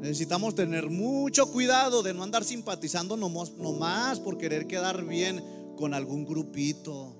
[0.00, 5.44] necesitamos tener mucho cuidado de no andar simpatizando nomás, por querer quedar bien
[5.76, 7.14] con algún grupito.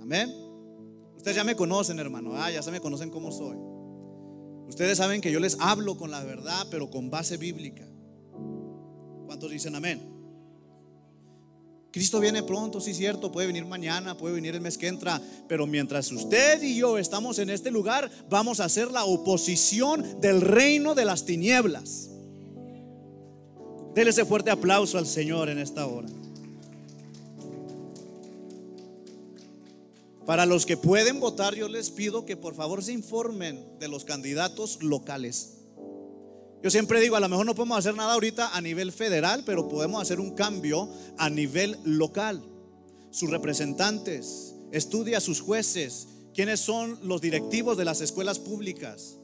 [0.00, 0.34] Amén.
[1.16, 2.32] Ustedes ya me conocen, hermano.
[2.34, 3.56] Ah, ya se me conocen cómo soy.
[4.68, 7.86] Ustedes saben que yo les hablo con la verdad, pero con base bíblica.
[9.26, 10.00] ¿Cuántos dicen amén?
[11.96, 15.66] Cristo viene pronto, sí, cierto, puede venir mañana, puede venir el mes que entra, pero
[15.66, 20.94] mientras usted y yo estamos en este lugar, vamos a hacer la oposición del reino
[20.94, 22.10] de las tinieblas.
[23.94, 26.08] Dele ese fuerte aplauso al Señor en esta hora.
[30.26, 34.04] Para los que pueden votar, yo les pido que por favor se informen de los
[34.04, 35.55] candidatos locales.
[36.66, 39.68] Yo siempre digo, a lo mejor no podemos hacer nada ahorita a nivel federal, pero
[39.68, 42.42] podemos hacer un cambio a nivel local.
[43.12, 49.16] Sus representantes, estudia a sus jueces, quiénes son los directivos de las escuelas públicas.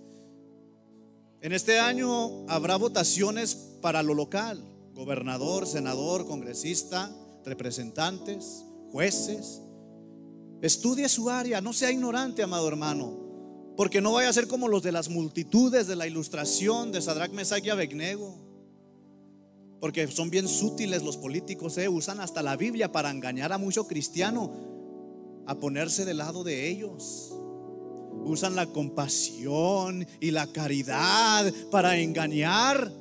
[1.40, 4.62] En este año habrá votaciones para lo local,
[4.94, 7.12] gobernador, senador, congresista,
[7.44, 9.60] representantes, jueces.
[10.60, 13.21] Estudie su área, no sea ignorante, amado hermano.
[13.76, 17.32] Porque no vaya a ser como los de las multitudes de la ilustración de Sadrach,
[17.32, 18.36] Mesach y Abednego.
[19.80, 21.88] Porque son bien sutiles los políticos, ¿eh?
[21.88, 24.52] usan hasta la Biblia para engañar a mucho cristiano
[25.46, 27.34] a ponerse del lado de ellos.
[28.24, 32.92] Usan la compasión y la caridad para engañar.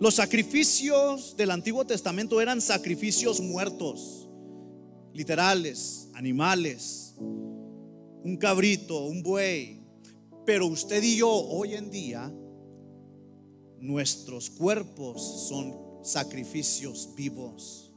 [0.00, 4.28] Los sacrificios del Antiguo Testamento eran sacrificios muertos,
[5.12, 9.80] literales, animales, un cabrito, un buey.
[10.44, 12.32] Pero usted y yo hoy en día,
[13.78, 17.94] nuestros cuerpos son sacrificios vivos.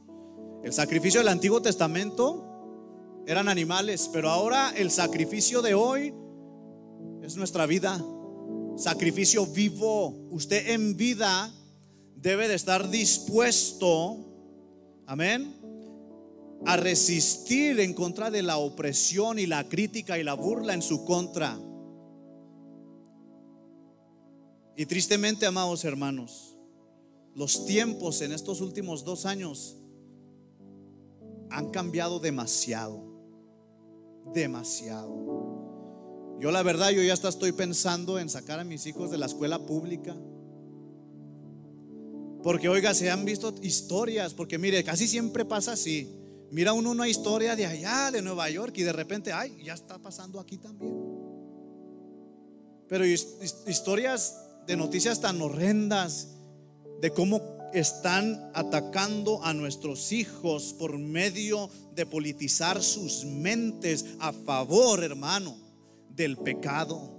[0.62, 6.14] El sacrificio del Antiguo Testamento eran animales, pero ahora el sacrificio de hoy
[7.22, 8.00] es nuestra vida.
[8.76, 10.28] Sacrificio vivo.
[10.30, 11.52] Usted en vida
[12.14, 14.16] debe de estar dispuesto,
[15.06, 15.61] amén,
[16.66, 21.04] a resistir en contra de la opresión y la crítica y la burla en su
[21.04, 21.58] contra.
[24.76, 26.56] Y tristemente, amados hermanos,
[27.34, 29.76] los tiempos en estos últimos dos años
[31.50, 33.02] han cambiado demasiado,
[34.32, 35.32] demasiado.
[36.40, 39.58] Yo la verdad, yo ya estoy pensando en sacar a mis hijos de la escuela
[39.58, 40.16] pública
[42.42, 46.08] porque oiga, se han visto historias, porque mire, casi siempre pasa así.
[46.52, 49.98] Mira uno una historia de allá, de Nueva York, y de repente, ay, ya está
[49.98, 50.94] pasando aquí también.
[52.86, 54.36] Pero historias
[54.66, 56.28] de noticias tan horrendas,
[57.00, 57.40] de cómo
[57.72, 65.56] están atacando a nuestros hijos por medio de politizar sus mentes a favor, hermano,
[66.10, 67.18] del pecado.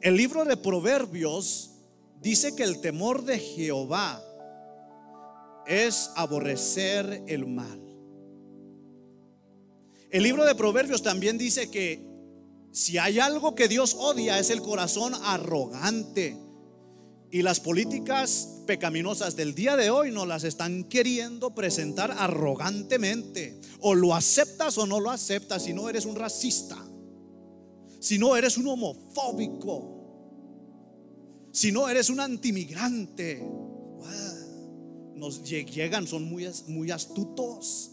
[0.00, 1.72] El libro de Proverbios
[2.22, 4.22] dice que el temor de Jehová
[5.66, 7.83] es aborrecer el mal.
[10.14, 12.00] El libro de Proverbios también dice que
[12.70, 16.36] si hay algo que Dios odia es el corazón arrogante.
[17.32, 23.60] Y las políticas pecaminosas del día de hoy no las están queriendo presentar arrogantemente.
[23.80, 26.78] O lo aceptas o no lo aceptas si no eres un racista.
[27.98, 29.90] si no eres un homofóbico,
[31.50, 33.44] si no eres un antimigrante,
[35.16, 37.90] nos llegan, son muy, muy astutos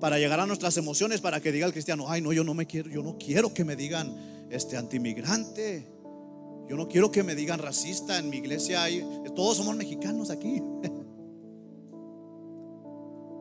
[0.00, 2.66] para llegar a nuestras emociones, para que diga el cristiano, ay no, yo no me
[2.66, 5.86] quiero, yo no quiero que me digan este antimigrante.
[6.68, 8.18] Yo no quiero que me digan racista.
[8.18, 9.04] En mi iglesia hay,
[9.34, 10.62] todos somos mexicanos aquí.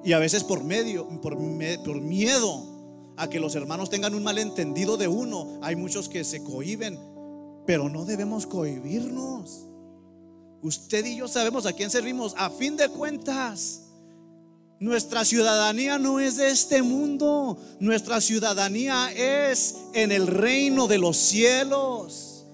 [0.05, 1.35] Y a veces por medio, por,
[1.83, 6.43] por miedo a que los hermanos tengan un malentendido de uno, hay muchos que se
[6.43, 6.99] cohiben,
[7.65, 9.65] pero no debemos cohibirnos.
[10.61, 12.35] Usted y yo sabemos a quién servimos.
[12.37, 13.84] A fin de cuentas,
[14.79, 17.57] nuestra ciudadanía no es de este mundo.
[17.79, 22.45] Nuestra ciudadanía es en el reino de los cielos,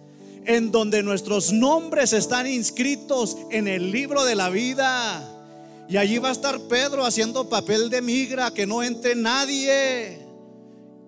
[0.46, 5.28] en donde nuestros nombres están inscritos en el libro de la vida.
[5.90, 10.20] Y allí va a estar Pedro haciendo papel de migra, que no entre nadie,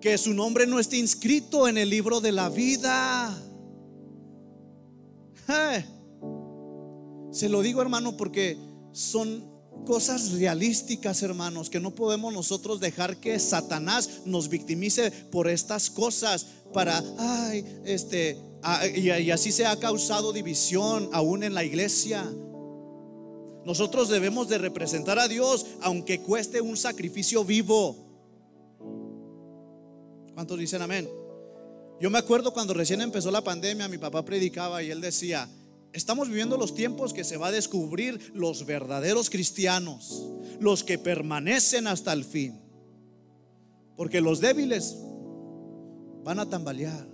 [0.00, 3.34] que su nombre no esté inscrito en el libro de la vida.
[7.30, 8.58] Se lo digo hermano porque
[8.92, 9.53] son
[9.84, 16.46] cosas realísticas, hermanos, que no podemos nosotros dejar que Satanás nos victimice por estas cosas
[16.72, 18.38] para, ay, este,
[18.94, 22.24] y, y así se ha causado división aún en la iglesia.
[23.64, 27.96] Nosotros debemos de representar a Dios aunque cueste un sacrificio vivo.
[30.34, 31.08] ¿Cuántos dicen amén?
[32.00, 35.48] Yo me acuerdo cuando recién empezó la pandemia, mi papá predicaba y él decía,
[35.94, 40.24] estamos viviendo los tiempos que se va a descubrir los verdaderos cristianos,
[40.60, 42.60] los que permanecen hasta el fin.
[43.96, 44.96] Porque los débiles
[46.24, 47.06] van a tambalear.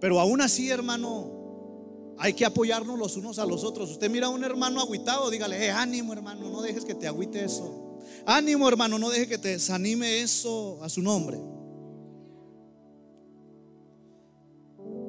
[0.00, 3.90] Pero aún así, hermano, hay que apoyarnos los unos a los otros.
[3.90, 7.44] Usted mira a un hermano agüitado, dígale, eh, ánimo hermano, no dejes que te agüite
[7.44, 8.00] eso.
[8.26, 11.38] Ánimo hermano, no dejes que te desanime eso a su nombre.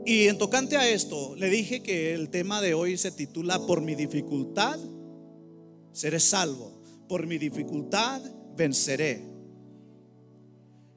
[0.08, 3.82] Y en tocante a esto, le dije que el tema de hoy se titula Por
[3.82, 4.80] mi dificultad
[5.92, 6.82] seré salvo.
[7.10, 8.22] Por mi dificultad
[8.56, 9.22] venceré.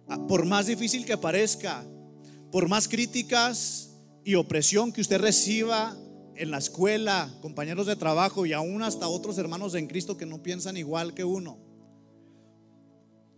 [0.06, 1.84] Ah, por más difícil que parezca,
[2.52, 3.90] por más críticas
[4.22, 5.96] y opresión que usted reciba
[6.36, 10.40] en la escuela, compañeros de trabajo y aún hasta otros hermanos en Cristo que no
[10.40, 11.58] piensan igual que uno,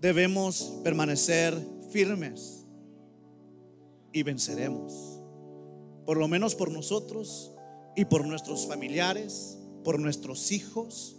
[0.02, 1.56] debemos permanecer
[1.90, 2.66] firmes
[4.12, 5.11] y venceremos.
[6.04, 7.52] Por lo menos por nosotros
[7.96, 11.16] y por nuestros familiares, por nuestros hijos.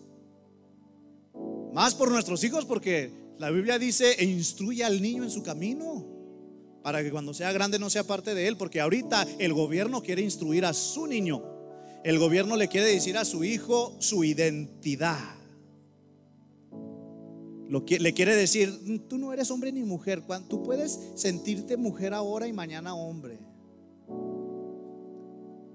[1.73, 6.05] Más por nuestros hijos porque la Biblia dice, e instruye al niño en su camino
[6.83, 10.21] para que cuando sea grande no sea parte de él, porque ahorita el gobierno quiere
[10.21, 11.41] instruir a su niño.
[12.03, 15.35] El gobierno le quiere decir a su hijo su identidad.
[17.69, 22.13] Lo que, le quiere decir, tú no eres hombre ni mujer, tú puedes sentirte mujer
[22.13, 23.39] ahora y mañana hombre.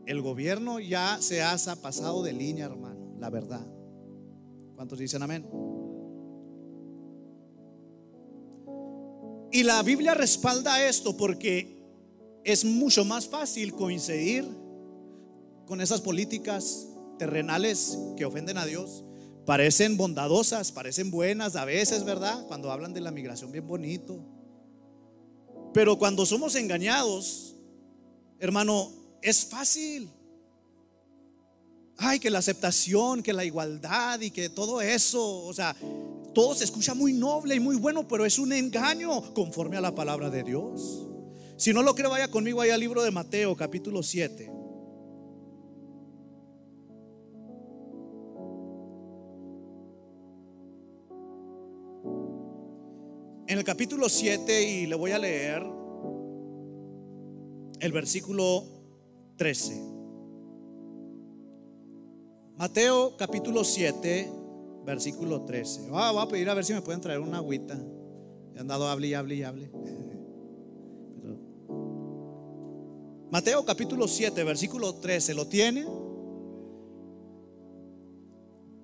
[0.08, 3.60] El gobierno ya se ha pasado de línea, hermano, la verdad.
[4.74, 5.46] ¿Cuántos dicen amén?
[9.52, 11.84] Y la Biblia respalda esto porque
[12.42, 14.48] es mucho más fácil coincidir
[15.66, 19.04] con esas políticas terrenales que ofenden a Dios.
[19.44, 22.46] Parecen bondadosas, parecen buenas a veces, ¿verdad?
[22.46, 24.24] Cuando hablan de la migración bien bonito.
[25.74, 27.56] Pero cuando somos engañados,
[28.38, 30.10] hermano, es fácil.
[31.96, 35.74] Ay, que la aceptación, que la igualdad y que todo eso, o sea,
[36.32, 39.94] todo se escucha muy noble y muy bueno, pero es un engaño conforme a la
[39.94, 41.06] palabra de Dios.
[41.56, 44.52] Si no lo cree, vaya conmigo ahí al libro de Mateo, capítulo 7.
[53.48, 55.66] En el capítulo 7, y le voy a leer
[57.80, 58.77] el versículo
[59.38, 59.80] 13.
[62.56, 64.32] Mateo capítulo 7,
[64.84, 65.90] versículo 13.
[65.92, 67.78] Ah, voy a pedir a ver si me pueden traer una agüita.
[68.54, 69.70] He andado hable y hable y hable.
[73.30, 75.86] Mateo capítulo 7, versículo 13, ¿lo tiene?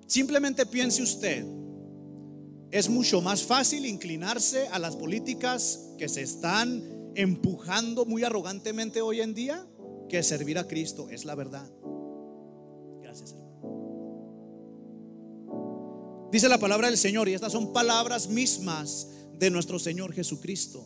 [0.07, 1.45] Simplemente piense usted,
[2.71, 9.19] es mucho más fácil inclinarse a las políticas que se están empujando muy arrogantemente hoy
[9.19, 9.67] en día
[10.09, 11.69] que servir a Cristo, es la verdad.
[16.35, 19.07] Dice la palabra del Señor, y estas son palabras mismas
[19.39, 20.85] de nuestro Señor Jesucristo.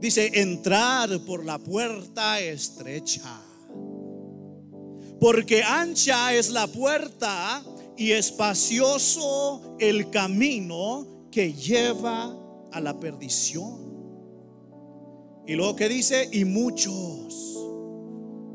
[0.00, 3.40] Dice, entrar por la puerta estrecha.
[5.20, 7.62] Porque ancha es la puerta
[7.96, 12.36] y espacioso el camino que lleva
[12.72, 13.88] a la perdición.
[15.46, 17.47] Y luego que dice, y muchos.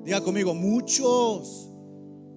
[0.03, 1.69] Diga conmigo, muchos.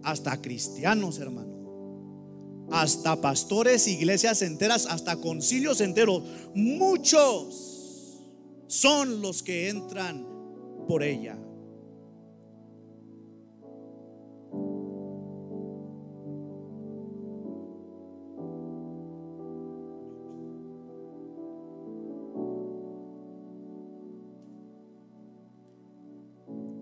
[0.02, 2.66] Hasta cristianos, hermano.
[2.70, 6.22] Hasta pastores, iglesias enteras, hasta concilios enteros.
[6.54, 8.22] Muchos
[8.66, 10.26] son los que entran
[10.88, 11.38] por ella.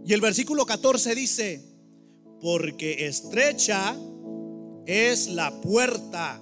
[0.04, 1.62] Y el versículo 14 dice,
[2.40, 3.96] porque estrecha
[4.86, 6.40] es la puerta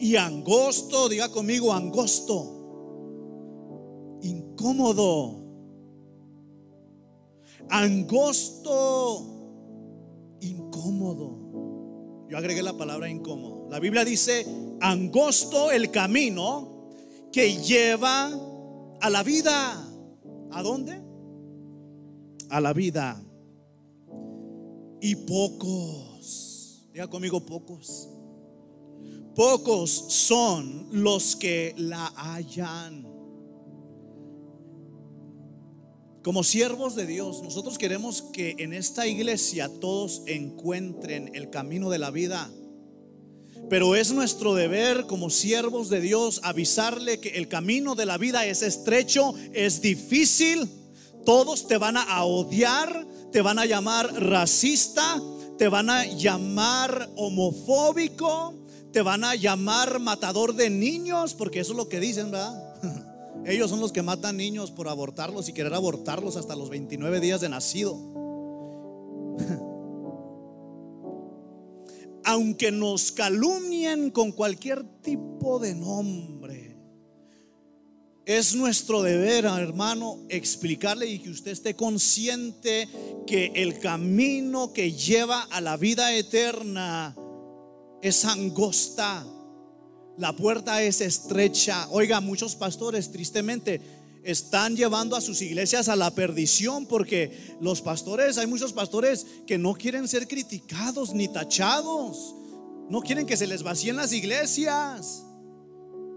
[0.00, 5.36] y angosto, diga conmigo, angosto, incómodo,
[7.68, 9.26] angosto,
[10.40, 12.26] incómodo.
[12.28, 13.68] Yo agregué la palabra incómodo.
[13.70, 14.44] La Biblia dice,
[14.80, 16.88] angosto el camino
[17.30, 18.32] que lleva
[19.00, 19.86] a la vida.
[20.52, 20.99] ¿A dónde?
[22.50, 23.22] A la vida.
[25.00, 28.08] Y pocos, diga conmigo pocos,
[29.34, 33.08] pocos son los que la hallan.
[36.22, 41.98] Como siervos de Dios, nosotros queremos que en esta iglesia todos encuentren el camino de
[41.98, 42.50] la vida.
[43.70, 48.44] Pero es nuestro deber como siervos de Dios avisarle que el camino de la vida
[48.44, 50.68] es estrecho, es difícil
[51.24, 55.20] todos te van a odiar, te van a llamar racista,
[55.58, 58.54] te van a llamar homofóbico,
[58.92, 62.66] te van a llamar matador de niños, porque eso es lo que dicen, ¿verdad?
[63.46, 67.40] Ellos son los que matan niños por abortarlos y querer abortarlos hasta los 29 días
[67.40, 67.96] de nacido.
[72.24, 76.69] Aunque nos calumnien con cualquier tipo de nombre,
[78.38, 82.88] es nuestro deber, hermano, explicarle y que usted esté consciente
[83.26, 87.16] que el camino que lleva a la vida eterna
[88.00, 89.26] es angosta.
[90.16, 91.88] La puerta es estrecha.
[91.90, 93.80] Oiga, muchos pastores tristemente
[94.22, 99.58] están llevando a sus iglesias a la perdición porque los pastores, hay muchos pastores que
[99.58, 102.36] no quieren ser criticados ni tachados.
[102.88, 105.24] No quieren que se les vacíen las iglesias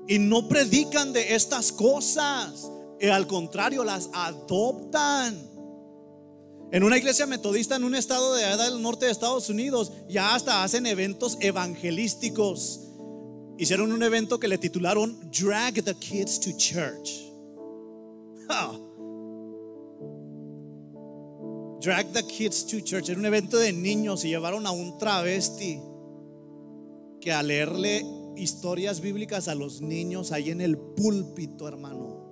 [0.07, 2.69] y no predican de estas cosas.
[2.99, 5.53] Y al contrario, las adoptan.
[6.71, 10.63] En una iglesia metodista en un estado de del norte de Estados Unidos, ya hasta
[10.63, 12.79] hacen eventos evangelísticos.
[13.57, 17.31] Hicieron un evento que le titularon Drag the Kids to Church.
[21.81, 23.09] Drag the Kids to Church.
[23.09, 25.79] Era un evento de niños y llevaron a un travesti
[27.21, 28.03] que a leerle
[28.35, 32.23] historias bíblicas a los niños ahí en el púlpito, hermano.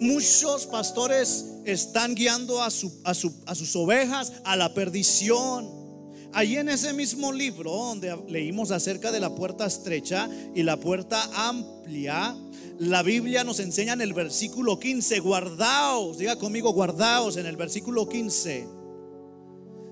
[0.00, 5.70] Muchos pastores están guiando a, a, sus ovejas a la perdición.
[6.32, 11.22] Ahí en ese mismo libro donde leímos acerca de la puerta estrecha y la puerta
[11.48, 12.36] amplia,
[12.78, 18.08] la Biblia nos enseña en el versículo 15, guardaos, diga conmigo, guardaos en el versículo
[18.08, 18.83] 15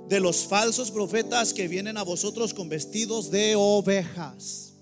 [0.08, 4.74] de los falsos profetas que vienen a vosotros con vestidos de ovejas,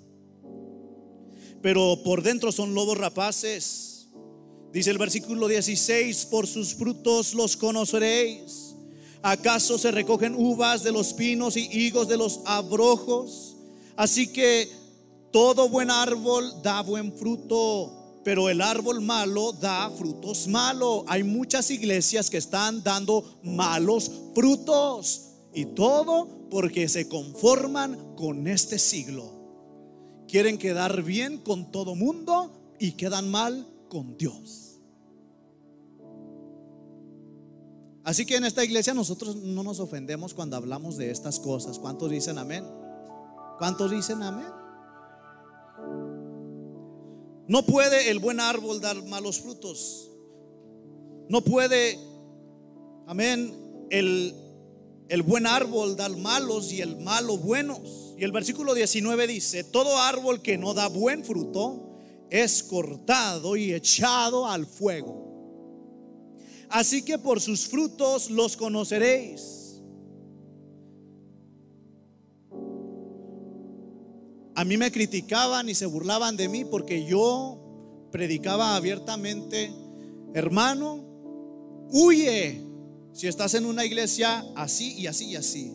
[1.62, 4.08] pero por dentro son lobos rapaces.
[4.72, 8.74] Dice el versículo 16, por sus frutos los conoceréis.
[9.22, 13.56] ¿Acaso se recogen uvas de los pinos y higos de los abrojos?
[13.96, 14.70] Así que
[15.30, 21.04] todo buen árbol da buen fruto pero el árbol malo da frutos malos.
[21.06, 25.26] Hay muchas iglesias que están dando malos frutos.
[25.52, 29.40] Y todo porque se conforman con este siglo.
[30.28, 34.70] Quieren quedar bien con todo mundo y quedan mal con Dios.
[38.04, 41.78] Así que en esta iglesia nosotros no nos ofendemos cuando hablamos de estas cosas.
[41.78, 42.64] ¿Cuántos dicen amén?
[43.58, 44.59] ¿Cuántos dicen amén?
[47.50, 50.08] No puede el buen árbol dar malos frutos.
[51.28, 51.98] No puede,
[53.08, 53.52] amén,
[53.90, 54.32] el,
[55.08, 58.14] el buen árbol dar malos y el malo buenos.
[58.16, 61.98] Y el versículo 19 dice, todo árbol que no da buen fruto
[62.30, 66.36] es cortado y echado al fuego.
[66.68, 69.59] Así que por sus frutos los conoceréis.
[74.60, 79.72] A mí me criticaban y se burlaban de mí porque yo predicaba abiertamente,
[80.34, 81.02] hermano,
[81.90, 82.60] huye
[83.14, 85.72] si estás en una iglesia así y así y así.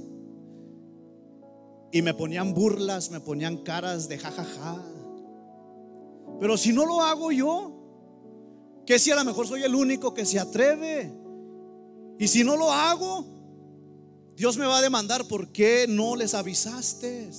[1.92, 4.80] Y me ponían burlas, me ponían caras de jajaja.
[6.40, 10.28] Pero si no lo hago yo, que si a lo mejor soy el único que
[10.28, 11.12] se atreve?
[12.20, 13.26] Y si no lo hago,
[14.36, 17.32] Dios me va a demandar, ¿por qué no les avisaste?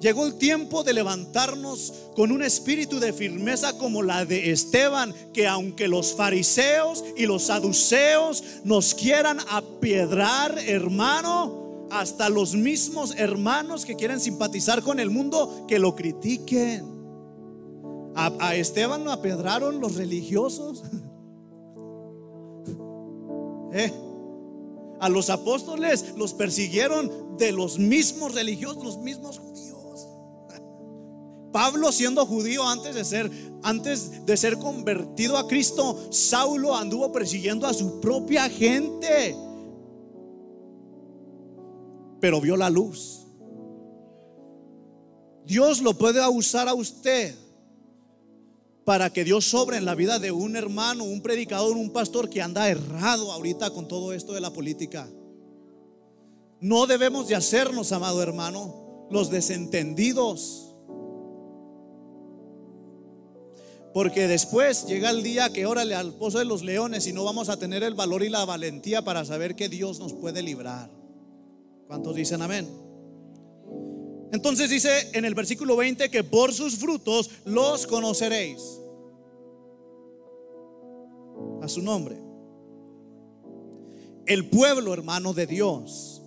[0.00, 5.46] Llegó el tiempo de levantarnos con un espíritu de firmeza como la de Esteban, que
[5.46, 13.96] aunque los fariseos y los saduceos nos quieran apiedrar, hermano, hasta los mismos hermanos que
[13.96, 16.92] quieren simpatizar con el mundo, que lo critiquen.
[18.16, 20.84] A, Esteban lo apiedraron los religiosos.
[23.72, 23.92] ¿Eh?
[25.00, 29.40] A los apóstoles los persiguieron de los mismos religiosos, los mismos.
[31.54, 33.30] Pablo siendo judío antes de ser
[33.62, 39.36] antes de ser convertido a Cristo, Saulo anduvo persiguiendo a su propia gente.
[42.18, 43.20] Pero vio la luz.
[45.46, 47.36] Dios lo puede usar a usted
[48.84, 52.42] para que Dios sobre en la vida de un hermano, un predicador, un pastor que
[52.42, 55.08] anda errado ahorita con todo esto de la política.
[56.60, 60.63] No debemos de hacernos, amado hermano, los desentendidos.
[63.94, 67.48] Porque después llega el día que órale al pozo de los leones y no vamos
[67.48, 70.90] a tener el valor y la valentía para saber que Dios nos puede librar.
[71.86, 72.68] ¿Cuántos dicen amén?
[74.32, 78.80] Entonces dice en el versículo 20 que por sus frutos los conoceréis.
[81.62, 82.20] A su nombre.
[84.26, 86.20] El pueblo hermano de Dios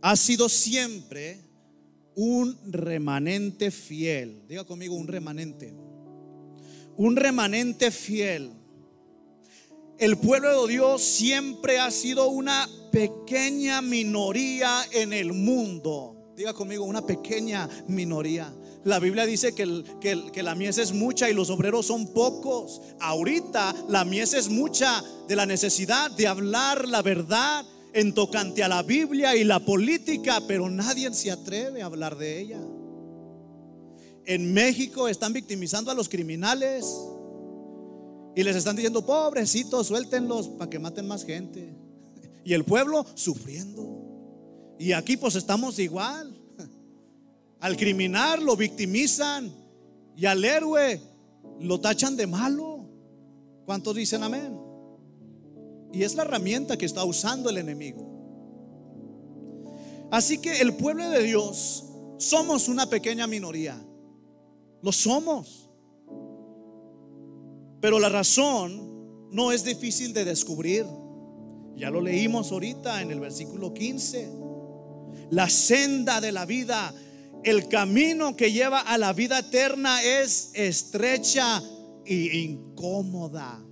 [0.00, 1.42] ha sido siempre
[2.14, 4.46] un remanente fiel.
[4.48, 5.87] Diga conmigo un remanente.
[6.98, 8.52] Un remanente fiel.
[9.98, 16.84] El pueblo de Dios siempre ha sido una pequeña minoría en el mundo Diga conmigo,
[16.84, 18.54] una pequeña minoría.
[18.84, 22.80] La Biblia dice que, que, la mies es mucha y los obreros son pocos.
[23.00, 28.68] Ahorita la mies es mucha de la necesidad de hablar la verdad en tocante a
[28.68, 32.60] la Biblia y la política, pero nadie se atreve a hablar de ella.
[34.28, 36.84] En México están victimizando a los criminales
[38.36, 41.74] y les están diciendo, pobrecitos, suéltenlos para que maten más gente.
[42.44, 44.76] Y el pueblo sufriendo.
[44.78, 46.38] Y aquí pues estamos igual.
[47.58, 49.50] Al criminal lo victimizan
[50.14, 51.00] y al héroe
[51.60, 52.86] lo tachan de malo.
[53.64, 54.60] ¿Cuántos dicen amén?
[55.90, 58.06] Y es la herramienta que está usando el enemigo.
[60.10, 61.86] Así que el pueblo de Dios
[62.18, 63.87] somos una pequeña minoría.
[64.82, 65.70] Lo somos.
[67.80, 70.86] Pero la razón no es difícil de descubrir.
[71.76, 74.30] Ya lo leímos ahorita en el versículo 15.
[75.30, 76.92] La senda de la vida,
[77.44, 81.62] el camino que lleva a la vida eterna es estrecha
[82.04, 83.64] e incómoda.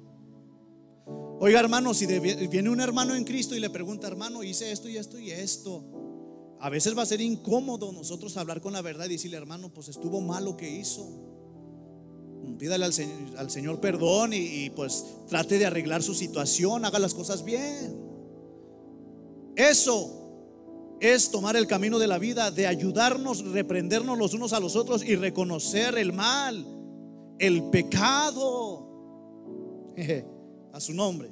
[1.39, 4.97] Oiga, hermano, si viene un hermano en Cristo y le pregunta, hermano, hice esto y
[4.97, 5.85] esto y esto.
[6.61, 9.89] A veces va a ser incómodo nosotros hablar con la verdad y decirle, hermano, pues
[9.89, 11.07] estuvo mal lo que hizo.
[12.59, 17.45] Pídale al, Señor, perdón y, y pues trate de arreglar su situación, haga las cosas
[17.45, 17.97] bien.
[19.57, 20.27] Eso
[21.01, 25.05] es tomar el camino de la vida, de ayudarnos, reprendernos los unos a los otros
[25.05, 26.65] y reconocer el mal,
[27.39, 28.85] el pecado.
[30.73, 31.31] A su nombre.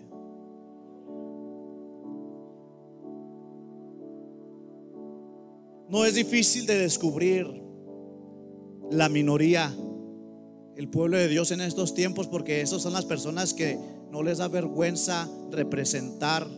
[5.94, 7.46] No es difícil de descubrir
[8.90, 9.72] la minoría,
[10.74, 13.78] el pueblo de Dios en estos tiempos, porque esas son las personas que
[14.10, 16.48] no les da vergüenza representar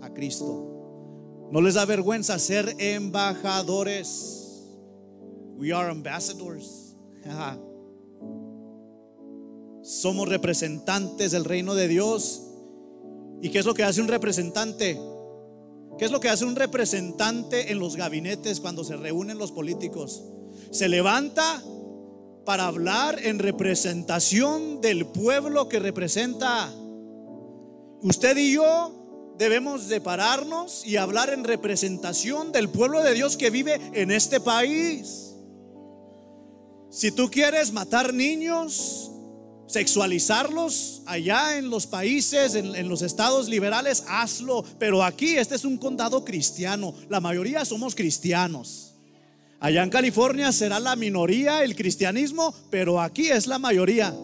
[0.00, 1.48] a Cristo.
[1.52, 4.64] No les da vergüenza ser embajadores.
[5.58, 6.96] We are ambassadors.
[9.82, 12.44] Somos representantes del reino de Dios.
[13.42, 14.98] ¿Y qué es lo que hace un representante?
[16.00, 20.24] ¿Qué es lo que hace un representante en los gabinetes cuando se reúnen los políticos?
[20.70, 21.62] Se levanta
[22.46, 26.72] para hablar en representación del pueblo que representa.
[28.00, 33.50] Usted y yo debemos de pararnos y hablar en representación del pueblo de Dios que
[33.50, 35.34] vive en este país.
[36.88, 39.10] Si tú quieres matar niños,
[39.72, 44.64] sexualizarlos allá en los países, en, los estados liberales, hazlo.
[44.78, 46.94] Pero aquí este es un condado cristiano.
[47.08, 48.94] La mayoría somos cristianos.
[49.60, 54.14] Allá en California será la minoría el cristianismo, pero aquí es la mayoría.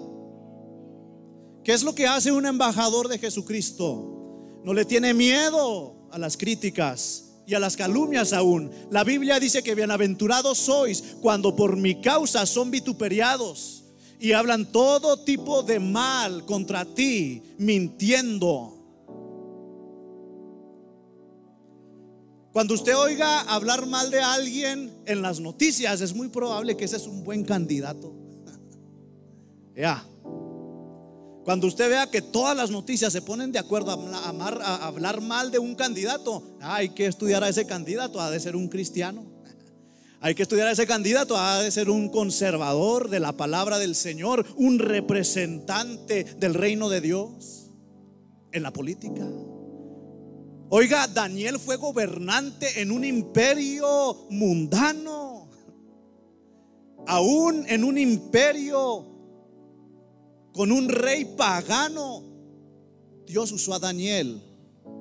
[1.62, 4.60] ¿Qué es lo que hace un embajador de Jesucristo?
[4.64, 7.22] No le tiene miedo a las críticas.
[7.48, 8.72] y a las calumnias aún.
[8.90, 13.85] La Biblia dice que bienaventurados sois cuando por mi causa son vituperiados
[14.18, 18.72] y hablan todo tipo de mal contra ti, mintiendo.
[22.52, 26.96] Cuando usted oiga hablar mal de alguien en las noticias, es muy probable que ese
[26.96, 28.14] es un buen candidato.
[29.76, 30.02] ya.
[31.44, 35.58] Cuando usted vea que todas las noticias se ponen de acuerdo a, hablar mal de
[35.58, 39.35] un candidato, hay que estudiar a ese candidato, ha de ser un cristiano.
[40.26, 43.94] Hay que estudiar a ese candidato, ha de ser un conservador de la palabra del
[43.94, 47.70] Señor, un representante del reino de Dios
[48.50, 49.24] en la política.
[50.68, 55.48] Oiga, Daniel fue gobernante en un imperio mundano,
[57.06, 59.06] aún en un imperio
[60.52, 62.24] con un rey pagano.
[63.28, 64.42] Dios usó a Daniel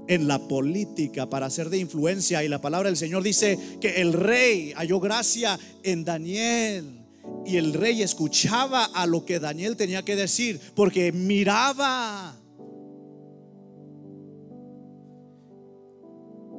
[0.07, 4.13] en la política para ser de influencia y la palabra del Señor dice que el
[4.13, 7.05] rey halló gracia en Daniel
[7.45, 12.37] y el rey escuchaba a lo que Daniel tenía que decir porque miraba.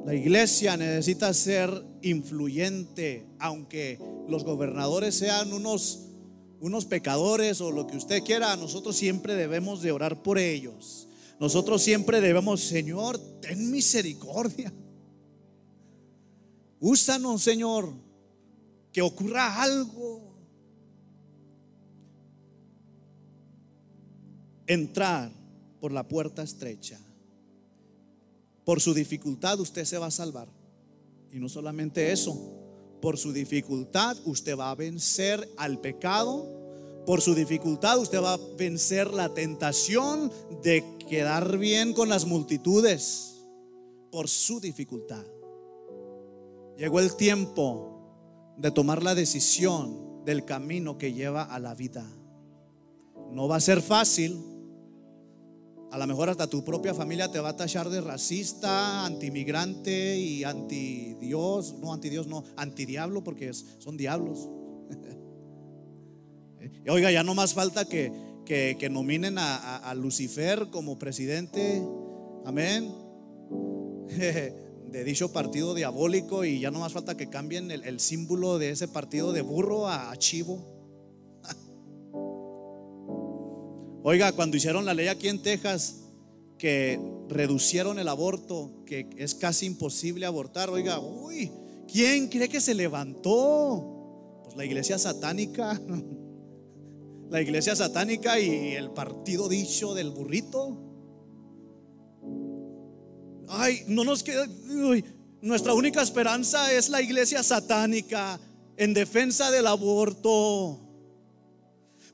[0.05, 1.69] La iglesia necesita ser
[2.01, 6.07] influyente, aunque los gobernadores sean unos
[6.59, 11.06] unos pecadores o lo que usted quiera, nosotros siempre debemos de orar por ellos.
[11.39, 14.73] Nosotros siempre debemos, Señor, ten misericordia.
[16.79, 17.91] Úsanos, Señor,
[18.91, 20.35] que ocurra algo.
[24.65, 25.31] Entrar
[25.79, 26.99] por la puerta estrecha.
[28.65, 30.49] Por su dificultad usted se va a salvar.
[31.31, 32.35] Y no solamente eso,
[33.01, 36.66] por su dificultad usted va a vencer al pecado.
[37.07, 40.29] Por su dificultad usted va a vencer la tentación
[40.61, 43.45] de quedar bien con las multitudes.
[44.11, 45.23] Por su dificultad.
[46.77, 52.05] Llegó el tiempo de tomar la decisión del camino que lleva a la vida.
[53.31, 54.37] No va a ser fácil
[55.89, 60.43] a lo mejor hasta tu propia familia te va a tachar de racista, antimigrante y
[60.43, 61.75] anti Dios.
[61.79, 64.49] No, anti Dios, no, anti diablo, porque son diablos.
[66.89, 68.11] oiga, ya no más falta que,
[68.45, 71.83] que, nominen a, Lucifer como presidente.
[72.45, 72.93] Amén.
[74.07, 78.87] de dicho partido diabólico y ya no más falta que cambien el, símbolo de ese
[78.87, 80.65] partido de burro a chivo.
[84.03, 86.07] Oiga, cuando hicieron la ley aquí en Texas,
[86.57, 86.99] que
[87.29, 91.51] reducieron el aborto, que es casi imposible abortar, oiga, uy,
[91.91, 94.41] ¿quién cree que se levantó?
[94.43, 95.79] Pues la iglesia satánica,
[97.29, 100.77] la iglesia satánica y el partido dicho del burrito.
[103.49, 104.45] Ay, no nos queda,
[105.41, 108.39] nuestra única esperanza es la iglesia satánica
[108.75, 110.79] en defensa del aborto.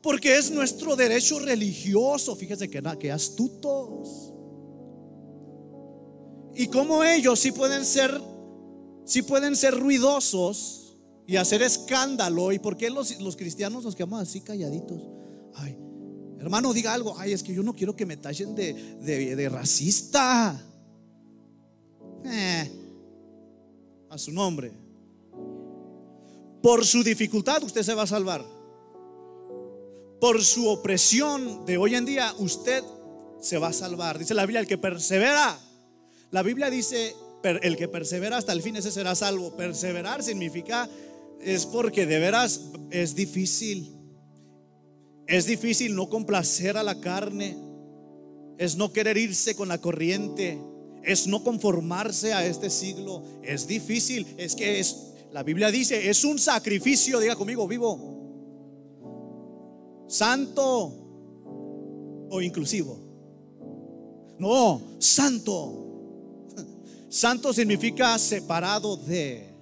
[0.01, 2.35] Porque es nuestro derecho religioso.
[2.35, 4.33] Fíjese que, que astutos.
[6.55, 8.19] Y como ellos sí pueden ser,
[9.05, 10.82] sí pueden ser ruidosos
[11.27, 12.51] y hacer escándalo.
[12.51, 15.01] ¿Y por qué los, cristianos nos quedamos así calladitos?
[15.55, 15.77] Ay,
[16.39, 17.15] hermano, diga algo.
[17.17, 20.61] Ay, es que yo no quiero que me tachen de, de, racista.
[22.25, 22.71] Eh,
[24.09, 24.71] a su nombre.
[26.61, 28.45] Por su dificultad usted se va a salvar
[30.23, 32.81] por su opresión de hoy en día, usted
[33.41, 34.17] se va a salvar.
[34.17, 35.59] Dice la Biblia, el que persevera.
[36.31, 37.13] La Biblia dice,
[37.43, 39.57] el que persevera hasta el fin, ese será salvo.
[39.57, 40.87] Perseverar significa,
[41.45, 43.91] es porque de veras es difícil.
[45.27, 47.57] Es difícil no complacer a la carne.
[48.57, 50.59] Es no querer irse con la corriente.
[51.03, 53.23] Es no conformarse a este siglo.
[53.43, 54.27] Es difícil.
[54.37, 58.13] Es que es, la Biblia dice, es un sacrificio, diga conmigo, vivo
[60.13, 60.93] santo
[62.29, 62.99] o inclusivo.
[64.39, 65.79] No, santo.
[67.09, 69.52] Santo significa separado de.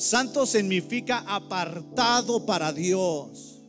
[0.00, 3.62] Santo significa apartado para Dios.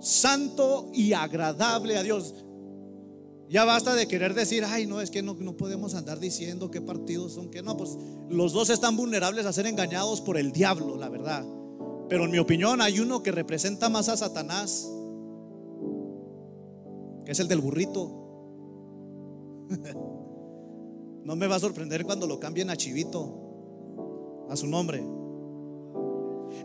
[0.00, 2.34] Santo y agradable a Dios.
[3.50, 6.80] Ya basta de querer decir, ay, no, es que no, no podemos andar diciendo qué
[6.80, 7.98] partidos son, que no, pues
[8.30, 11.44] los dos están vulnerables a ser engañados por el diablo, la verdad.
[12.08, 14.88] Pero en mi opinión hay uno que representa más a Satanás,
[17.26, 18.22] que es el del burrito.
[21.24, 25.02] No me va a sorprender cuando lo cambien a Chivito, a su nombre.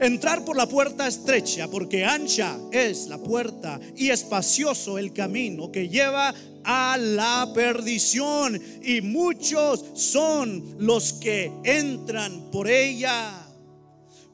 [0.01, 5.87] Entrar por la puerta estrecha, porque ancha es la puerta y espacioso el camino que
[5.89, 6.33] lleva
[6.63, 8.61] a la perdición.
[8.81, 13.45] Y muchos son los que entran por ella.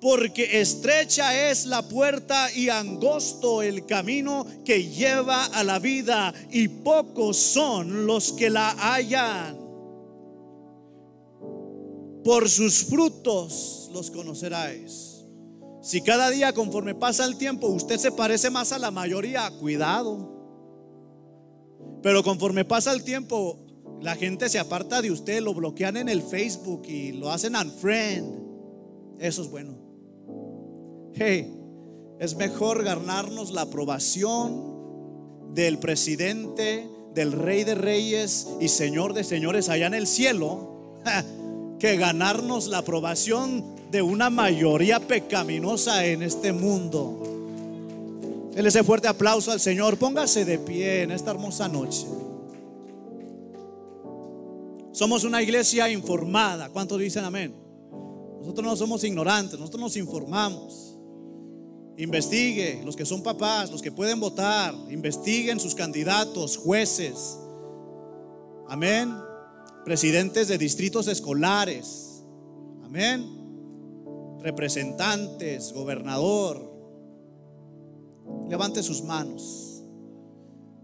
[0.01, 6.67] Porque estrecha es la puerta y angosto el camino que lleva a la vida, y
[6.67, 9.64] pocos son los que la hallan.
[12.25, 15.23] Por sus frutos los conoceráis.
[15.83, 20.33] Si cada día conforme pasa el tiempo usted se parece más a la mayoría, cuidado.
[22.01, 23.59] Pero conforme pasa el tiempo,
[24.01, 28.41] la gente se aparta de usted, lo bloquean en el Facebook y lo hacen unfriend.
[29.19, 29.77] Eso es bueno.
[31.13, 31.55] Hey,
[32.19, 39.69] es mejor ganarnos la aprobación del presidente, del rey de reyes y señor de señores
[39.69, 41.01] allá en el cielo,
[41.79, 47.21] que ganarnos la aprobación de una mayoría pecaminosa en este mundo.
[48.53, 49.97] Denle ese fuerte aplauso al Señor.
[49.97, 52.05] Póngase de pie en esta hermosa noche.
[54.91, 56.69] Somos una iglesia informada.
[56.69, 57.53] ¿Cuántos dicen amén?
[58.39, 60.95] Nosotros no somos ignorantes, nosotros nos informamos.
[61.97, 67.37] Investigue los que son papás, los que pueden votar, investiguen sus candidatos, jueces.
[68.69, 69.24] Amén.
[69.85, 72.23] Presidentes de distritos escolares.
[72.83, 73.23] Amén.
[74.41, 76.73] Representantes, gobernador.
[78.49, 79.83] Levante sus manos.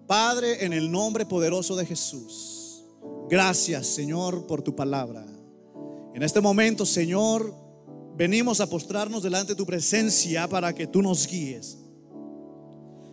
[0.05, 2.83] Padre, en el nombre poderoso de Jesús.
[3.27, 5.25] Gracias, Señor, por tu palabra.
[6.13, 7.55] En este momento, Señor,
[8.15, 11.79] venimos a postrarnos delante de tu presencia para que tú nos guíes.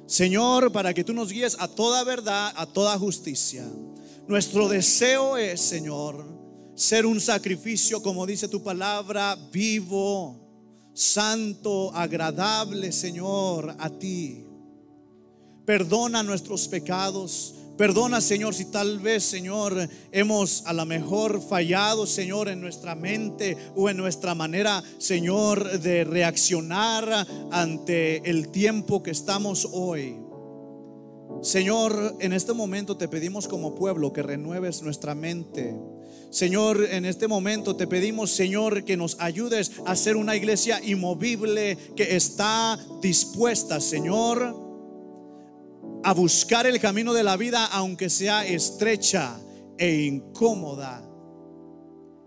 [0.05, 3.65] Señor, para que tú nos guíes a toda verdad, a toda justicia.
[4.29, 6.23] Nuestro deseo es, Señor,
[6.75, 14.45] ser un sacrificio, como dice tu palabra, vivo, santo, agradable, Señor, a ti.
[15.65, 22.49] Perdona nuestros pecados, Perdona, Señor, si tal vez, Señor, hemos a lo mejor fallado, Señor,
[22.49, 29.69] en nuestra mente o en nuestra manera, Señor, de reaccionar ante el tiempo que estamos
[29.71, 30.28] hoy.
[31.43, 35.75] Señor, en este momento te pedimos como pueblo que renueves nuestra mente.
[36.31, 41.79] Señor, en este momento te pedimos, Señor, que nos ayudes a ser una iglesia inmovible
[41.97, 44.69] que está dispuesta, Señor
[46.03, 49.39] a buscar el camino de la vida, aunque sea estrecha
[49.77, 51.03] e incómoda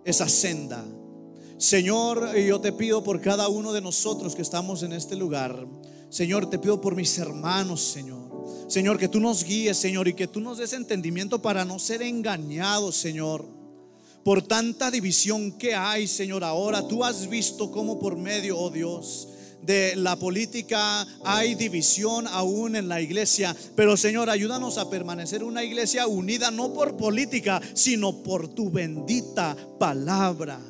[0.05, 0.83] esa senda.
[1.57, 5.67] Señor, yo te pido por cada uno de nosotros que estamos en este lugar.
[6.09, 8.20] Señor, te pido por mis hermanos, Señor.
[8.71, 12.01] Señor, que tú nos guíes, Señor, y que tú nos des entendimiento para no ser
[12.01, 13.43] engañados, Señor.
[14.23, 19.27] Por tanta división que hay, Señor, ahora tú has visto cómo por medio, oh Dios,
[19.61, 23.53] de la política, hay división aún en la iglesia.
[23.75, 29.57] Pero Señor, ayúdanos a permanecer una iglesia unida no por política, sino por tu bendita
[29.79, 30.61] palabra.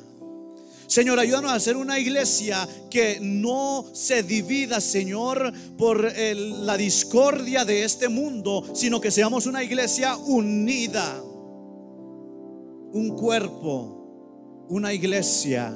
[0.92, 7.82] Señor, ayúdanos a ser una iglesia que no se divida, Señor, por la discordia de
[7.82, 11.18] este mundo, sino que seamos una iglesia unida,
[12.92, 15.72] un cuerpo, una iglesia,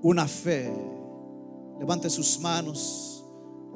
[0.00, 0.72] una fe.
[1.78, 3.26] Levante sus manos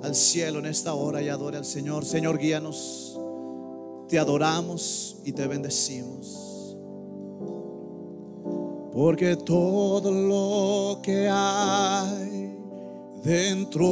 [0.03, 2.07] al cielo en esta hora y adore al Señor.
[2.07, 3.20] Señor, guíanos.
[4.09, 6.51] Te adoramos y te bendecimos.
[9.03, 12.57] Porque todo lo que hay
[13.24, 13.88] dentro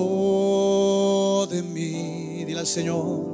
[1.50, 3.24] de mí, dile al Señor,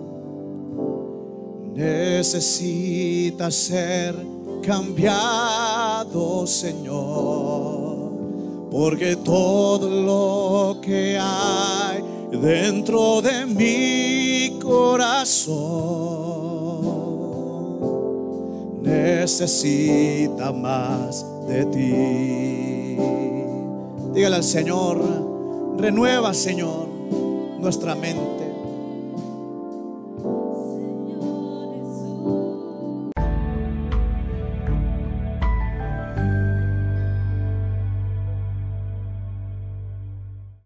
[1.75, 4.15] necesita ser
[4.63, 7.77] cambiado, Señor
[8.71, 15.57] porque todo lo que hay dentro de mi corazón
[18.83, 22.97] necesita más de ti.
[24.13, 25.01] Dígale al Señor,
[25.79, 26.89] renueva Señor
[27.59, 28.36] nuestra mente